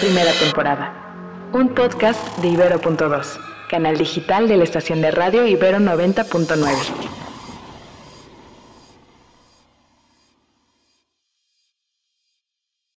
Primera 0.02 0.32
temporada. 0.34 0.94
Un 1.54 1.70
podcast 1.70 2.38
de 2.40 2.50
Ibero.2, 2.50 3.40
canal 3.70 3.98
digital 3.98 4.48
de 4.48 4.58
la 4.58 4.64
estación 4.64 5.02
de 5.02 5.12
radio 5.12 5.48
Ibero 5.48 5.80
90.9. 5.80 7.29